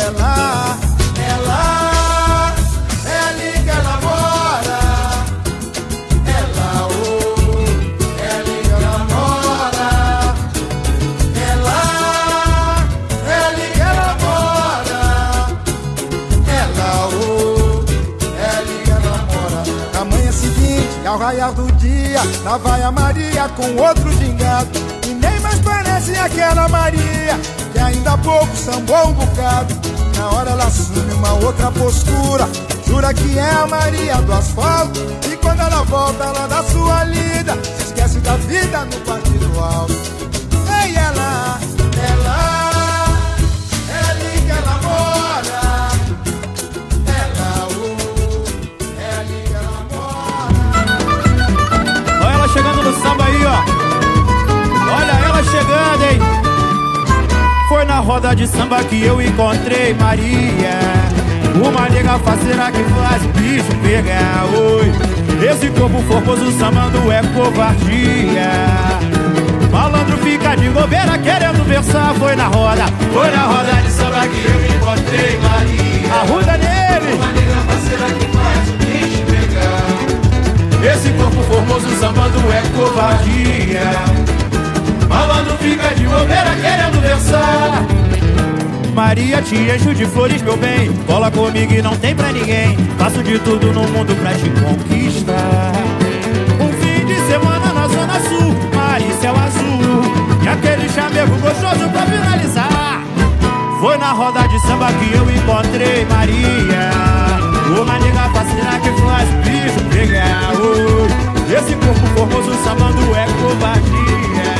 Ela, 0.00 0.78
ela, 1.28 1.89
ao 21.10 21.18
raiar 21.18 21.52
do 21.52 21.70
dia, 21.72 22.20
lá 22.44 22.56
vai 22.56 22.82
a 22.82 22.92
Maria 22.92 23.48
com 23.56 23.82
outro 23.82 24.12
gingado. 24.12 24.70
E 25.04 25.08
nem 25.08 25.40
mais 25.40 25.58
parece 25.58 26.14
aquela 26.16 26.68
Maria, 26.68 27.36
que 27.72 27.78
ainda 27.80 28.12
há 28.12 28.18
pouco 28.18 28.56
sambou 28.56 29.08
um 29.08 29.12
bocado. 29.14 29.74
Na 30.16 30.30
hora 30.30 30.50
ela 30.50 30.64
assume 30.64 31.12
uma 31.14 31.32
outra 31.32 31.72
postura, 31.72 32.48
jura 32.86 33.12
que 33.12 33.36
é 33.36 33.50
a 33.50 33.66
Maria 33.66 34.16
do 34.22 34.32
asfalto. 34.32 35.00
E 35.32 35.36
quando 35.38 35.60
ela 35.60 35.82
volta 35.82 36.26
lá 36.26 36.46
da 36.46 36.62
sua 36.62 37.02
lida, 37.02 37.58
se 37.76 37.86
esquece 37.86 38.20
da 38.20 38.36
vida 38.36 38.84
no 38.84 39.00
partido 39.00 39.60
alto. 39.60 39.94
Ei, 40.84 40.94
ela, 40.94 41.58
ela, 42.08 42.29
roda 58.10 58.34
de 58.34 58.44
samba 58.44 58.82
que 58.82 59.04
eu 59.04 59.22
encontrei 59.22 59.94
Maria. 59.94 60.80
Uma 61.54 61.88
nega 61.88 62.18
faceira 62.18 62.72
que 62.72 62.82
faz 62.82 63.24
o 63.24 63.28
bicho 63.28 63.72
pegar. 63.84 64.46
Oi, 64.52 65.48
esse 65.48 65.68
corpo 65.68 66.02
formoso 66.02 66.50
sambando 66.58 67.12
é 67.12 67.22
covardia. 67.32 68.50
Malandro 69.70 70.18
fica 70.18 70.56
de 70.56 70.68
bobeira 70.70 71.16
querendo 71.18 71.64
versar. 71.64 72.12
Foi 72.16 72.34
na 72.34 72.48
roda, 72.48 72.84
foi 73.12 73.30
na 73.30 73.42
roda 73.44 73.74
de 73.80 73.90
samba 73.92 74.26
que 74.26 74.44
eu 74.44 74.76
encontrei 74.76 75.38
Maria. 75.38 76.12
Arruda 76.20 76.52
nele. 76.58 77.14
Uma 77.14 77.30
nega 77.30 77.60
faceira 77.68 78.06
que 78.12 78.26
faz 78.36 78.68
o 78.70 78.76
bicho 78.86 79.22
pegar. 79.30 80.92
Esse 80.92 81.10
corpo 81.10 81.42
formoso 81.44 81.88
sambando 82.00 82.40
é 82.52 82.62
covardia. 82.76 84.39
Malandro 85.10 85.58
fica 85.58 85.92
de 85.94 86.04
bobeira 86.06 86.54
querendo 86.62 87.00
versar. 87.02 87.84
Maria, 88.94 89.42
te 89.42 89.56
encho 89.56 89.92
de 89.92 90.06
flores, 90.06 90.40
meu 90.40 90.56
bem. 90.56 90.92
Cola 91.06 91.30
comigo 91.32 91.72
e 91.72 91.82
não 91.82 91.96
tem 91.96 92.14
pra 92.14 92.30
ninguém. 92.32 92.76
Faço 92.96 93.20
de 93.22 93.38
tudo 93.40 93.72
no 93.72 93.82
mundo 93.88 94.14
pra 94.20 94.32
te 94.34 94.48
conquistar. 94.50 95.72
Um 96.60 96.72
fim 96.80 97.04
de 97.04 97.16
semana 97.28 97.72
na 97.72 97.88
Zona 97.88 98.20
Sul, 98.28 98.54
mar 98.74 99.00
e 99.00 99.12
céu 99.20 99.34
azul. 99.34 100.02
E 100.44 100.48
aquele 100.48 100.88
chamego 100.88 101.34
gostoso 101.38 101.88
pra 101.90 102.02
finalizar. 102.02 103.02
Foi 103.80 103.96
na 103.98 104.12
roda 104.12 104.46
de 104.46 104.60
samba 104.60 104.92
que 104.92 105.12
eu 105.16 105.28
encontrei 105.30 106.04
Maria. 106.06 106.90
Uma 107.80 107.98
nega 107.98 108.28
fascina 108.34 108.78
que 108.80 108.90
faz 109.02 109.28
bicho 109.44 109.80
pegar. 109.90 110.52
Oi, 110.60 111.56
Esse 111.56 111.74
corpo 111.76 112.06
formoso 112.14 112.52
sambando 112.62 113.00
é 113.16 113.26
covardia. 113.40 114.59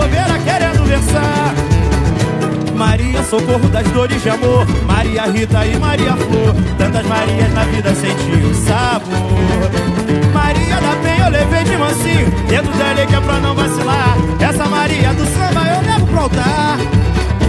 Bobeira 0.00 0.38
querendo 0.38 0.82
versar. 0.86 1.54
Maria, 2.74 3.22
socorro 3.22 3.68
das 3.68 3.86
dores 3.88 4.22
de 4.22 4.30
amor. 4.30 4.66
Maria 4.86 5.24
Rita 5.24 5.66
e 5.66 5.78
Maria 5.78 6.16
Flor. 6.16 6.54
Tantas 6.78 7.04
Marias 7.04 7.52
na 7.52 7.64
vida 7.64 7.94
senti 7.94 8.46
o 8.46 8.54
sabor. 8.54 9.70
Maria 10.32 10.76
da 10.80 10.96
Penha 11.02 11.26
eu 11.26 11.30
levei 11.30 11.64
de 11.64 11.76
mansinho. 11.76 12.30
Dentro 12.48 12.72
dela 12.78 13.06
que 13.06 13.14
é 13.14 13.20
pra 13.20 13.40
não 13.40 13.54
vacilar. 13.54 14.16
Essa 14.40 14.64
Maria 14.64 15.12
do 15.12 15.26
samba 15.26 15.68
eu 15.68 15.82
levo 15.82 16.06
pro 16.06 16.20
altar. 16.20 16.78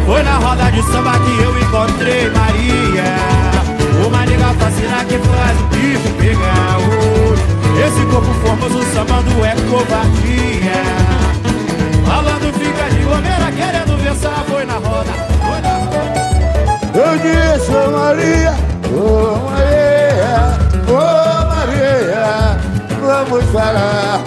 Foi 0.06 0.22
na 0.22 0.38
roda 0.38 0.70
de 0.72 0.84
samba 0.92 1.14
que 1.20 1.42
eu 1.42 1.58
encontrei 1.58 2.30
Maria. 2.32 4.06
Uma 4.06 4.26
nega 4.26 4.54
fascina 4.60 5.06
que 5.06 5.18
faz 5.20 5.58
o 5.58 5.64
bicho 5.68 6.14
pegar. 6.20 6.80
Esse 7.88 8.06
corpo 8.08 8.34
formoso 8.46 8.84
sambando 8.94 9.46
é 9.46 9.56
covardia. 9.70 10.51
Ô 17.22 17.92
Maria, 17.92 18.54
ô 18.92 19.38
Maria, 19.50 20.58
ô 20.88 20.92
Maria, 21.48 22.58
vamos 23.00 23.46
falar 23.52 24.20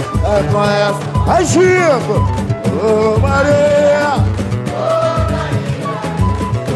com 0.53 0.65
essa. 0.65 1.03
Ai, 1.27 1.45
Chico, 1.45 2.15
ô 2.83 3.19
Maria, 3.19 4.11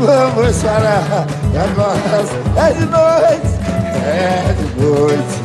vamos 0.01 0.57
falar 0.61 1.27
com 1.75 1.83
essa. 1.83 2.37
É 2.57 2.73
de 2.73 2.85
noite, 2.87 3.51
é 4.05 4.55
de 4.55 4.67
noite, 4.81 5.37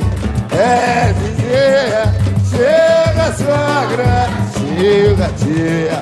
é 0.54 1.14
de 1.14 1.28
dia. 1.42 2.04
Chega, 2.50 3.26
sogra, 3.34 4.16
chega, 4.54 5.28
tia. 5.38 5.98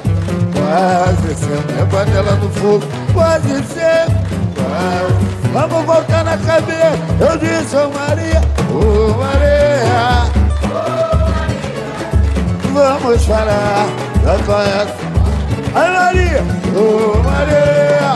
Quase 0.53 1.29
sempre. 1.35 1.75
É 1.79 1.85
panela 1.85 2.35
no 2.35 2.49
fogo, 2.51 2.85
quase 3.13 3.63
sempre. 3.73 4.10
Vamos 5.53 5.85
voltar 5.85 6.23
na 6.23 6.37
cadeia. 6.37 6.93
Eu 7.19 7.37
disse, 7.37 7.75
ô 7.75 7.89
Maria, 7.89 8.41
ô 8.69 9.13
Maria. 9.17 10.31
Vamos 12.73 13.25
falar 13.25 13.87
da 14.23 14.43
conhece. 14.45 14.93
Ai, 15.75 15.91
Maria, 15.91 16.43
ô 16.73 17.17
Maria. 17.23 18.15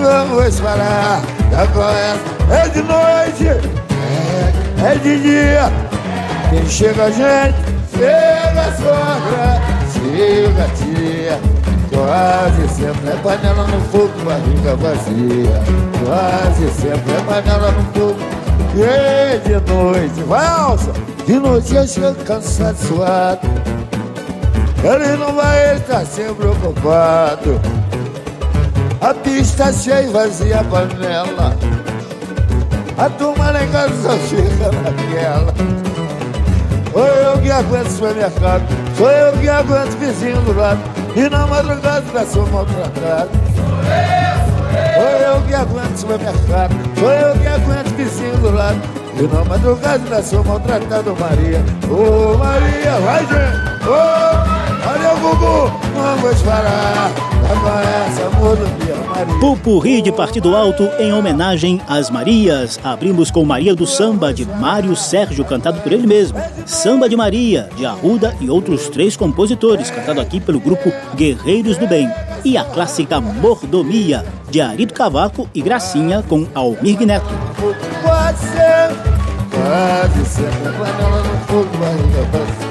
Vamos 0.00 0.58
falar 0.58 1.20
da 1.50 1.66
conhece. 1.68 2.32
É 2.50 2.68
de 2.68 2.82
noite, 2.82 3.46
é, 4.80 4.92
é 4.92 4.94
de 4.96 5.20
dia. 5.20 5.70
Quem 6.50 6.66
chega, 6.68 7.10
gente, 7.12 7.56
chega, 7.94 8.72
sogra, 8.76 9.60
chega. 9.92 10.71
Quase 12.04 12.68
sempre 12.74 13.10
é 13.10 13.16
panela 13.22 13.64
no 13.68 13.80
fogo, 13.82 14.12
barriga 14.24 14.74
vazia. 14.74 15.62
Quase 16.04 16.68
sempre 16.72 17.12
é 17.12 17.20
panela 17.24 17.70
no 17.70 17.84
fogo. 17.92 18.18
E 18.74 19.38
de 19.38 19.72
noite, 19.72 20.22
vai 20.26 20.44
alça. 20.44 20.92
De 21.24 21.34
noite 21.34 21.72
eu 21.76 21.86
chego 21.86 22.16
cansado, 22.24 22.76
suado. 22.76 23.48
Ele 24.82 25.16
não 25.16 25.32
vai, 25.36 25.78
tá 25.86 26.04
sempre 26.04 26.48
ocupado. 26.48 27.60
A 29.00 29.14
pista 29.14 29.72
cheia 29.72 30.02
e 30.02 30.08
vazia 30.08 30.58
a 30.58 30.64
panela. 30.64 31.56
A 32.98 33.10
turma 33.10 33.52
lá 33.52 33.64
casa 33.68 33.94
só 34.02 34.16
fica 34.18 34.72
naquela. 34.72 35.54
Sou 36.92 37.06
eu 37.06 37.38
que 37.40 37.50
aguento 37.50 37.88
supermercado, 37.90 38.64
sou 38.98 39.08
eu 39.08 39.32
que 39.38 39.48
aguento 39.48 39.96
vizinho 39.98 40.40
do 40.40 40.52
lado. 40.52 41.01
E 41.14 41.28
na 41.28 41.46
madrugada 41.46 42.00
da 42.12 42.24
sua 42.24 42.46
maltratada. 42.46 43.28
Sou 44.94 45.04
eu 45.04 45.42
que 45.42 45.54
aguento 45.54 45.96
supermercado, 45.96 46.74
sou 46.98 47.10
eu 47.10 47.38
que 47.38 47.46
aguento 47.46 47.96
vizinho 47.96 48.36
do 48.38 48.50
lado. 48.50 48.80
E 49.18 49.22
na 49.22 49.44
madrugada 49.44 49.98
da 50.08 50.22
sua 50.22 50.42
maltratada, 50.42 51.12
Maria. 51.12 51.62
Ô 51.90 52.38
Maria, 52.38 52.92
vai 53.00 53.26
gente! 53.26 53.88
Ô, 53.88 54.61
olha 54.86 55.14
o 55.14 55.20
Gugu, 55.20 55.72
vamos 55.94 56.42
parar. 56.42 57.10
Agora 57.50 57.88
essa 58.06 58.30
mordomia, 58.30 58.96
Maria. 59.08 59.38
Pupurri 59.38 60.00
de 60.00 60.10
Partido 60.10 60.56
Alto 60.56 60.88
em 60.98 61.12
homenagem 61.12 61.80
às 61.88 62.08
Marias. 62.10 62.80
Abrimos 62.82 63.30
com 63.30 63.44
Maria 63.44 63.74
do 63.74 63.86
Samba, 63.86 64.32
de 64.32 64.46
Mário 64.46 64.96
Sérgio, 64.96 65.44
cantado 65.44 65.80
por 65.80 65.92
ele 65.92 66.06
mesmo. 66.06 66.38
Samba 66.64 67.08
de 67.08 67.16
Maria, 67.16 67.68
de 67.76 67.84
Arruda 67.84 68.34
e 68.40 68.48
outros 68.48 68.88
três 68.88 69.16
compositores, 69.16 69.90
cantado 69.90 70.20
aqui 70.20 70.40
pelo 70.40 70.60
grupo 70.60 70.92
Guerreiros 71.14 71.76
do 71.76 71.86
Bem. 71.86 72.10
E 72.44 72.56
a 72.56 72.64
clássica 72.64 73.20
Mordomia, 73.20 74.24
de 74.50 74.60
Arito 74.60 74.94
Cavaco 74.94 75.48
e 75.54 75.60
Gracinha, 75.60 76.22
com 76.28 76.46
Almir 76.54 76.98
Neto. 77.06 77.26
Pode 78.02 78.38
ser, 78.38 78.88
pode 79.50 80.28
ser, 80.28 80.48
a 80.66 80.72
panela 80.72 81.22
no 81.22 81.38
fogo, 81.46 81.70
barriga 81.78 82.61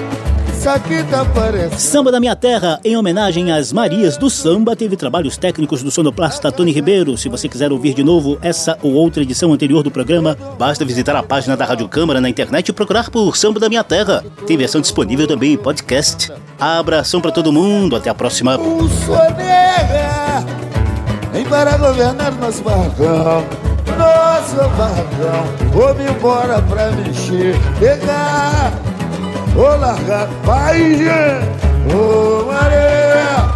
Samba 1.75 2.11
da 2.11 2.19
Minha 2.19 2.35
Terra, 2.35 2.79
em 2.85 2.95
homenagem 2.95 3.51
às 3.51 3.73
Marias 3.73 4.15
do 4.15 4.29
Samba, 4.29 4.75
teve 4.75 4.95
trabalhos 4.95 5.35
técnicos 5.35 5.81
do 5.81 5.89
sonoplasta 5.89 6.51
Tony 6.51 6.71
Ribeiro. 6.71 7.17
Se 7.17 7.27
você 7.27 7.49
quiser 7.49 7.71
ouvir 7.71 7.95
de 7.95 8.03
novo 8.03 8.37
essa 8.43 8.77
ou 8.83 8.93
outra 8.93 9.23
edição 9.23 9.51
anterior 9.51 9.81
do 9.81 9.89
programa, 9.89 10.37
basta 10.59 10.85
visitar 10.85 11.15
a 11.15 11.23
página 11.23 11.57
da 11.57 11.65
Rádio 11.65 11.87
Câmara 11.87 12.21
na 12.21 12.29
internet 12.29 12.69
e 12.69 12.73
procurar 12.73 13.09
por 13.09 13.35
Samba 13.35 13.59
da 13.59 13.69
Minha 13.69 13.83
Terra. 13.83 14.23
Tem 14.45 14.55
versão 14.55 14.79
disponível 14.79 15.25
também 15.25 15.53
em 15.53 15.57
podcast. 15.57 16.31
Abração 16.59 17.19
pra 17.21 17.31
todo 17.31 17.51
mundo, 17.51 17.95
até 17.95 18.11
a 18.11 18.13
próxima. 18.13 18.55
Vem 21.33 21.45
para 21.45 21.75
governar 21.77 22.33
nosso 22.33 22.61
barracão 22.61 23.43
Nosso 23.97 24.55
barracão 24.77 25.71
Vou-me 25.71 26.03
embora 26.11 26.61
pra 26.61 26.91
mexer 26.91 27.55
Pegar 27.79 28.73
Vou 29.53 29.77
largar 29.77 30.27
Vai, 30.43 30.77
gente 30.77 31.93
Ô, 31.93 32.45
Maria 32.45 33.51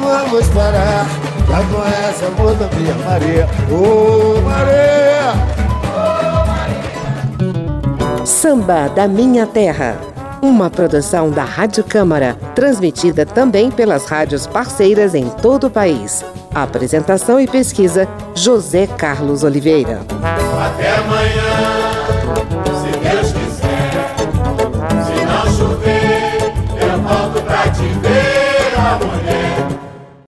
Vamos 0.00 0.46
parar 0.48 1.06
Já 1.48 1.62
conhece 1.74 2.24
a 2.24 2.28
amor 2.28 2.54
da 2.54 2.68
minha 2.76 2.94
Maria 2.94 3.48
Ô, 3.70 4.40
Maria 4.42 5.58
Samba 8.24 8.88
da 8.88 9.08
Minha 9.08 9.46
Terra. 9.46 9.96
Uma 10.42 10.68
produção 10.70 11.30
da 11.30 11.44
Rádio 11.44 11.82
Câmara, 11.82 12.36
transmitida 12.54 13.24
também 13.24 13.70
pelas 13.70 14.04
rádios 14.04 14.46
parceiras 14.46 15.14
em 15.14 15.28
todo 15.28 15.66
o 15.66 15.70
país. 15.70 16.24
Apresentação 16.54 17.40
e 17.40 17.46
pesquisa: 17.46 18.06
José 18.34 18.86
Carlos 18.86 19.42
Oliveira. 19.42 20.02
Até 20.62 20.94
amanhã 20.96 21.47